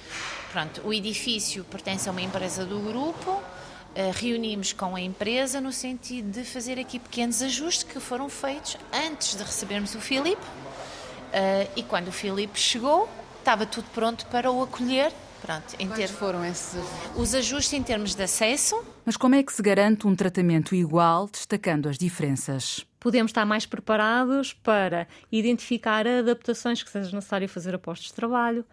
Pronto, 0.53 0.83
o 0.85 0.93
edifício 0.93 1.63
pertence 1.65 2.09
a 2.09 2.13
uma 2.13 2.23
empresa 2.23 2.65
do 2.65 2.81
grupo, 2.81 3.41
eh, 3.95 4.11
reunimos 4.13 4.73
com 4.73 4.97
a 4.97 5.01
empresa 5.01 5.61
no 5.61 5.73
sentido 5.73 6.31
de 6.31 6.45
fazer 6.45 6.79
aqui 6.79 6.99
pequenos 6.99 7.41
ajustes 7.41 7.85
que 7.85 8.01
foram 8.01 8.29
feitos 8.29 8.77
antes 8.93 9.37
de 9.37 9.43
recebermos 9.45 9.95
o 9.95 10.01
Filipe. 10.01 10.43
Eh, 11.33 11.69
e 11.77 11.83
quando 11.85 12.09
o 12.09 12.13
Filipe 12.13 12.59
chegou, 12.59 13.09
estava 13.39 13.65
tudo 13.65 13.87
pronto 13.95 14.27
para 14.27 14.51
o 14.51 14.63
acolher. 14.63 15.13
Pronto, 15.41 15.75
em 15.79 15.89
ter... 15.89 16.09
foram 16.09 16.45
esses? 16.45 16.85
Os 17.17 17.33
ajustes 17.35 17.73
em 17.73 17.83
termos 17.83 18.15
de 18.15 18.23
acesso. 18.23 18.85
Mas 19.05 19.17
como 19.17 19.37
é 19.37 19.43
que 19.43 19.53
se 19.53 19.63
garante 19.63 20.07
um 20.07 20.15
tratamento 20.15 20.75
igual, 20.75 21.29
destacando 21.29 21.89
as 21.89 21.97
diferenças? 21.97 22.85
Podemos 22.99 23.31
estar 23.31 23.47
mais 23.47 23.65
preparados 23.65 24.53
para 24.53 25.07
identificar 25.33 26.07
adaptações 26.07 26.83
que 26.83 26.91
seja 26.91 27.15
necessário 27.15 27.49
fazer 27.49 27.75
a 27.75 27.79
postos 27.79 28.09
de 28.09 28.15
trabalho, 28.15 28.65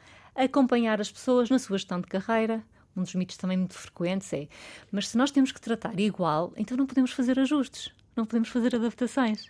acompanhar 0.45 1.02
as 1.02 1.12
pessoas 1.12 1.50
na 1.50 1.60
sua 1.60 1.78
gestão 1.78 2.00
de 2.00 2.08
carreira. 2.08 2.63
Um 2.95 3.04
dos 3.04 3.13
mitos 3.13 3.38
também 3.38 3.58
muito 3.58 3.76
frequentes 3.76 4.32
é: 4.34 4.47
mas 4.91 5.10
se 5.10 5.17
nós 5.17 5.32
temos 5.32 5.52
que 5.52 5.62
tratar 5.62 6.00
igual, 6.00 6.54
então 6.56 6.76
não 6.78 6.86
podemos 6.86 7.12
fazer 7.12 7.39
ajustes, 7.39 7.91
não 8.15 8.26
podemos 8.26 8.50
fazer 8.50 8.76
adaptações. 8.76 9.50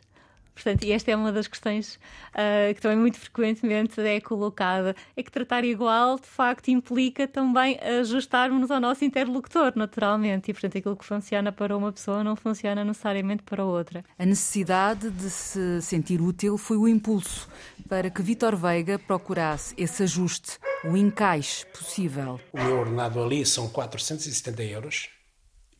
Portanto, 0.58 0.86
e 0.86 0.91
esta 0.91 1.12
é 1.12 1.15
uma 1.15 1.32
das 1.32 1.47
questões 1.47 2.00
uh, 2.34 2.73
que 2.73 2.82
também 2.82 2.97
muito 2.97 3.19
frequentemente 3.19 4.02
é 4.02 4.19
colocada, 4.19 4.95
é 5.15 5.21
que 5.21 5.32
tratar 5.32 5.63
igual, 5.63 6.17
de 6.17 6.26
facto, 6.26 6.69
implica 6.69 7.28
também 7.28 7.80
ajustarmos 8.02 8.71
ao 8.71 8.80
nosso 8.80 9.06
interlocutor, 9.06 9.73
naturalmente, 9.76 10.50
e 10.50 10.54
portanto 10.56 10.80
aquilo 10.80 10.97
que 10.97 11.06
funciona 11.06 11.52
para 11.52 11.78
uma 11.78 11.91
pessoa 11.91 12.23
não 12.23 12.36
funciona 12.36 12.84
necessariamente 12.84 13.43
para 13.43 13.63
outra. 13.63 14.04
A 14.17 14.26
necessidade 14.26 15.12
de 15.12 15.30
se 15.30 15.80
sentir 15.84 16.19
útil 16.21 16.58
foi 16.58 16.78
o 16.78 16.88
impulso 16.88 17.47
para 17.88 18.10
que 18.10 18.23
Vitor 18.23 18.56
Veiga 18.56 18.97
procurasse 18.97 19.76
esse 19.78 20.02
ajuste, 20.02 20.58
o 20.84 20.96
encaixe 20.96 21.66
possível. 21.68 22.40
O 22.54 22.62
meu 22.62 22.80
ordenado 22.80 23.22
ali 23.22 23.46
são 23.46 23.70
470 23.70 24.63
euros, 24.63 25.10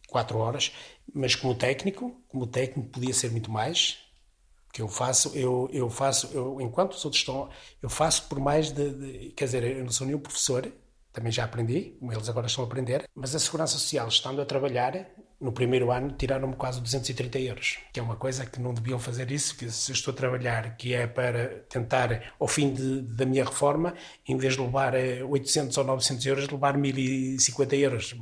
4 0.08 0.38
horas, 0.38 0.72
mas 1.14 1.36
como 1.36 1.56
técnico, 1.56 2.20
como 2.28 2.48
técnico 2.48 2.90
podia 2.90 3.14
ser 3.14 3.32
muito 3.32 3.52
mais, 3.52 4.00
que 4.74 4.82
eu 4.82 4.88
faço, 4.88 5.32
eu, 5.36 5.70
eu 5.72 5.90
faço, 5.90 6.30
eu, 6.34 6.62
enquanto 6.62 6.94
os 6.94 7.04
outros 7.04 7.22
estão, 7.22 7.50
eu 7.82 7.90
faço 7.90 8.28
por 8.28 8.40
mais 8.40 8.72
de, 8.72 8.90
de, 8.90 9.30
quer 9.32 9.46
dizer, 9.46 9.64
eu 9.64 9.84
não 9.84 9.92
sou 9.92 10.06
nenhum 10.06 10.20
professor, 10.20 10.72
também 11.12 11.32
já 11.32 11.46
aprendi, 11.46 11.96
como 12.00 12.14
eles 12.14 12.30
agora 12.30 12.48
estão 12.48 12.64
a 12.64 12.68
aprender, 12.68 13.10
mas 13.16 13.34
a 13.34 13.40
Segurança 13.40 13.74
Social, 13.74 14.08
estando 14.08 14.42
a 14.42 14.46
trabalhar, 14.46 15.08
no 15.40 15.52
primeiro 15.52 15.92
ano 15.92 16.12
tiraram-me 16.12 16.56
quase 16.56 16.82
230 16.82 17.40
euros, 17.40 17.78
que 17.94 18.00
é 18.00 18.04
uma 18.04 18.16
coisa 18.16 18.46
que 18.46 18.60
não 18.60 18.74
deviam 18.74 18.98
fazer 18.98 19.32
isso, 19.32 19.56
que 19.56 19.70
se 19.70 19.92
estou 19.92 20.12
a 20.12 20.18
trabalhar, 20.18 20.76
que 20.76 20.94
é 20.94 21.06
para 21.06 21.64
tentar, 21.70 22.34
ao 22.40 22.48
fim 22.48 22.74
de, 22.74 23.02
da 23.02 23.26
minha 23.26 23.46
reforma, 23.46 23.94
em 24.28 24.36
vez 24.36 24.56
de 24.56 24.62
levar 24.62 24.94
800 24.96 25.78
eh, 25.78 25.80
ou 25.80 25.86
900 25.86 26.26
euros, 26.26 26.50
levar 26.50 26.78
1050 26.78 27.76
euros. 27.76 28.16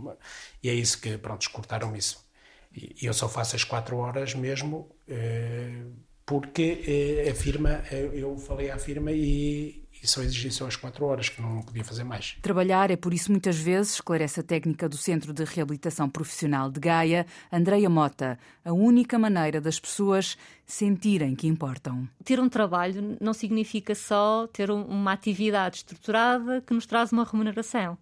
E 0.61 0.69
é 0.69 0.73
isso 0.73 0.99
que, 0.99 1.17
pronto, 1.17 1.49
cortaram 1.51 1.95
isso. 1.95 2.25
E 2.73 3.05
eu 3.05 3.13
só 3.13 3.29
faço 3.29 3.55
as 3.55 3.63
4 3.63 3.95
horas 3.97 4.35
mesmo, 4.35 4.89
eh, 5.07 5.83
porque 6.25 6.83
eh, 7.25 7.31
a 7.31 7.35
firma, 7.35 7.81
eu 8.13 8.37
falei 8.37 8.69
à 8.71 8.77
firma 8.77 9.11
e, 9.13 9.84
e 10.01 10.07
só 10.07 10.21
exigi 10.21 10.51
só 10.51 10.67
as 10.67 10.75
quatro 10.75 11.05
horas, 11.05 11.29
que 11.29 11.41
não 11.41 11.61
podia 11.61 11.83
fazer 11.83 12.03
mais. 12.03 12.37
Trabalhar 12.41 12.91
é 12.91 12.95
por 12.95 13.13
isso 13.13 13.31
muitas 13.31 13.57
vezes, 13.57 13.95
esclarece 13.95 14.39
a 14.39 14.43
técnica 14.43 14.87
do 14.87 14.97
Centro 14.97 15.33
de 15.33 15.43
Reabilitação 15.43 16.09
Profissional 16.09 16.69
de 16.69 16.79
Gaia, 16.79 17.25
Andreia 17.51 17.89
Mota, 17.89 18.37
a 18.63 18.71
única 18.71 19.17
maneira 19.17 19.59
das 19.59 19.79
pessoas 19.79 20.37
sentirem 20.65 21.35
que 21.35 21.47
importam. 21.47 22.07
Ter 22.23 22.39
um 22.39 22.49
trabalho 22.49 23.17
não 23.19 23.33
significa 23.33 23.95
só 23.95 24.47
ter 24.47 24.69
uma 24.71 25.11
atividade 25.11 25.77
estruturada 25.77 26.61
que 26.61 26.73
nos 26.73 26.85
traz 26.85 27.11
uma 27.11 27.23
remuneração. 27.23 27.97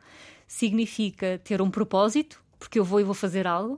Significa 0.48 1.40
ter 1.44 1.62
um 1.62 1.70
propósito, 1.70 2.42
porque 2.60 2.80
eu 2.80 2.86
vou 2.86 3.00
e 3.00 3.04
vou 3.04 3.14
fazer 3.14 3.48
algo, 3.48 3.76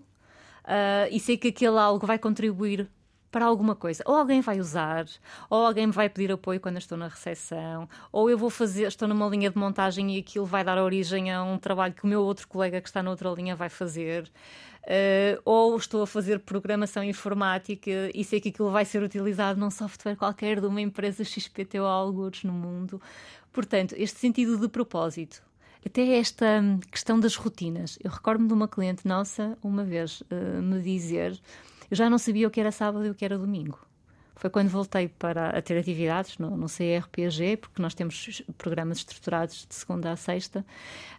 uh, 0.65 1.07
e 1.11 1.19
sei 1.19 1.37
que 1.37 1.49
aquele 1.49 1.77
algo 1.77 2.05
vai 2.05 2.17
contribuir 2.17 2.89
para 3.35 3.43
alguma 3.43 3.75
coisa. 3.75 4.01
Ou 4.05 4.15
alguém 4.15 4.39
vai 4.39 4.61
usar, 4.61 5.05
ou 5.49 5.65
alguém 5.65 5.87
me 5.87 5.91
vai 5.91 6.07
pedir 6.07 6.31
apoio 6.31 6.57
quando 6.57 6.75
eu 6.75 6.79
estou 6.79 6.97
na 6.97 7.09
recepção, 7.09 7.85
ou 8.09 8.29
eu 8.29 8.37
vou 8.37 8.49
fazer, 8.49 8.87
estou 8.87 9.09
numa 9.09 9.27
linha 9.27 9.49
de 9.49 9.57
montagem 9.57 10.15
e 10.15 10.19
aquilo 10.19 10.45
vai 10.45 10.63
dar 10.63 10.77
origem 10.77 11.33
a 11.33 11.43
um 11.43 11.57
trabalho 11.57 11.93
que 11.93 12.05
o 12.05 12.07
meu 12.07 12.21
outro 12.21 12.47
colega 12.47 12.79
que 12.79 12.87
está 12.87 13.03
noutra 13.03 13.29
linha 13.31 13.53
vai 13.53 13.67
fazer. 13.67 14.31
Uh, 14.83 15.41
ou 15.43 15.75
estou 15.75 16.03
a 16.03 16.07
fazer 16.07 16.39
programação 16.39 17.03
informática 17.03 18.09
e 18.13 18.23
sei 18.23 18.39
que 18.39 18.49
aquilo 18.49 18.71
vai 18.71 18.85
ser 18.85 19.03
utilizado 19.03 19.59
num 19.59 19.69
software 19.69 20.15
qualquer 20.15 20.61
de 20.61 20.67
uma 20.67 20.79
empresa 20.79 21.21
XPT 21.25 21.81
ou 21.81 21.87
alguns 21.87 22.41
no 22.41 22.53
mundo. 22.53 23.01
Portanto, 23.51 23.95
este 23.97 24.17
sentido 24.17 24.57
de 24.57 24.69
propósito, 24.69 25.43
até 25.85 26.17
esta 26.17 26.63
questão 26.89 27.19
das 27.19 27.35
rotinas. 27.35 27.99
Eu 28.01 28.11
recordo-me 28.11 28.47
de 28.47 28.53
uma 28.53 28.69
cliente 28.69 29.05
nossa, 29.05 29.57
uma 29.61 29.83
vez, 29.83 30.21
uh, 30.21 30.61
me 30.61 30.81
dizer 30.81 31.37
eu 31.89 31.97
já 31.97 32.09
não 32.09 32.17
sabia 32.17 32.47
o 32.47 32.51
que 32.51 32.59
era 32.59 32.71
sábado 32.71 33.05
e 33.05 33.09
o 33.09 33.15
que 33.15 33.25
era 33.25 33.37
domingo. 33.37 33.79
Foi 34.35 34.49
quando 34.49 34.67
voltei 34.67 35.07
para 35.07 35.49
a 35.49 35.61
ter 35.61 35.77
atividades 35.77 36.37
no, 36.37 36.57
no 36.57 36.67
CRPG, 36.67 37.57
porque 37.57 37.81
nós 37.81 37.93
temos 37.93 38.41
programas 38.57 38.97
estruturados 38.97 39.65
de 39.67 39.73
segunda 39.73 40.11
a 40.11 40.17
sexta, 40.17 40.65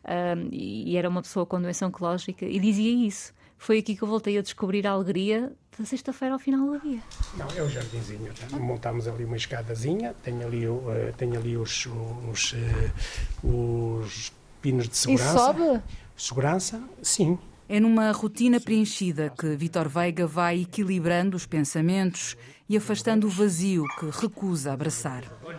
um, 0.04 0.48
e 0.52 0.96
era 0.96 1.08
uma 1.08 1.22
pessoa 1.22 1.46
com 1.46 1.60
doença 1.60 1.86
oncológica, 1.86 2.44
e 2.44 2.60
dizia 2.60 3.06
isso. 3.06 3.34
Foi 3.58 3.78
aqui 3.78 3.96
que 3.96 4.02
eu 4.02 4.08
voltei 4.08 4.36
a 4.36 4.42
descobrir 4.42 4.86
a 4.86 4.90
alegria 4.90 5.50
da 5.78 5.84
sexta-feira 5.86 6.34
ao 6.34 6.38
final 6.38 6.66
do 6.66 6.78
dia. 6.80 7.00
Não, 7.38 7.48
é 7.56 7.62
o 7.62 7.68
jardinzinho. 7.68 8.32
Tá? 8.34 8.58
Montámos 8.58 9.08
ali 9.08 9.24
uma 9.24 9.36
escadazinha, 9.36 10.14
tem 10.22 10.42
ali, 10.44 10.68
uh, 10.68 10.82
tem 11.16 11.34
ali 11.36 11.56
os, 11.56 11.86
os, 12.30 12.52
uh, 12.52 13.48
os 13.48 14.30
pinos 14.60 14.88
de 14.88 14.96
segurança. 14.96 15.30
E 15.30 15.38
sobe? 15.38 15.82
Segurança, 16.16 16.82
sim. 17.02 17.38
É 17.68 17.80
numa 17.80 18.12
rotina 18.12 18.60
preenchida 18.60 19.28
que 19.28 19.56
Vitor 19.56 19.88
Veiga 19.88 20.24
vai 20.24 20.60
equilibrando 20.60 21.36
os 21.36 21.46
pensamentos 21.46 22.36
e 22.68 22.76
afastando 22.76 23.26
o 23.26 23.30
vazio 23.30 23.82
que 23.98 24.08
recusa 24.08 24.72
abraçar. 24.72 25.24
Olha, 25.42 25.58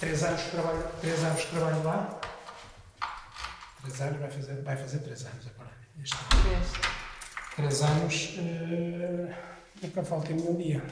três 0.00 0.24
anos 0.24 0.42
de 0.42 0.50
trabalho, 0.50 0.84
três 1.00 1.22
anos 1.22 1.40
de 1.40 1.46
trabalho 1.46 1.82
lá. 1.84 2.20
Três 3.80 4.00
anos, 4.00 4.18
vai 4.18 4.30
fazer, 4.30 4.62
vai 4.62 4.76
fazer 4.76 4.98
três 4.98 5.24
anos 5.24 5.46
agora. 5.46 5.70
Este, 6.02 6.16
três 7.54 7.82
anos, 7.82 8.36
uh, 8.38 9.34
nunca 9.80 10.02
falta 10.02 10.32
nenhum 10.32 10.56
dia. 10.56 10.82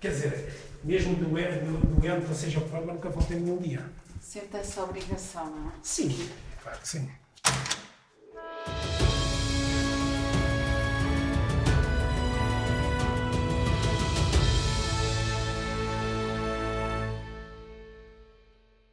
Quer 0.00 0.10
dizer, 0.10 0.54
mesmo 0.82 1.14
doente, 1.14 1.60
doente, 2.00 2.26
ou 2.28 2.34
seja 2.34 2.58
o 2.58 2.62
que 2.62 2.70
for, 2.70 2.84
nunca 2.84 3.12
falta 3.12 3.32
nenhum 3.32 3.58
dia. 3.58 3.88
Sente 4.20 4.56
essa 4.56 4.82
obrigação, 4.82 5.54
não 5.54 5.68
é? 5.68 5.72
Sim, 5.84 6.28
claro 6.60 6.80
que 6.80 6.88
sim. 6.88 7.08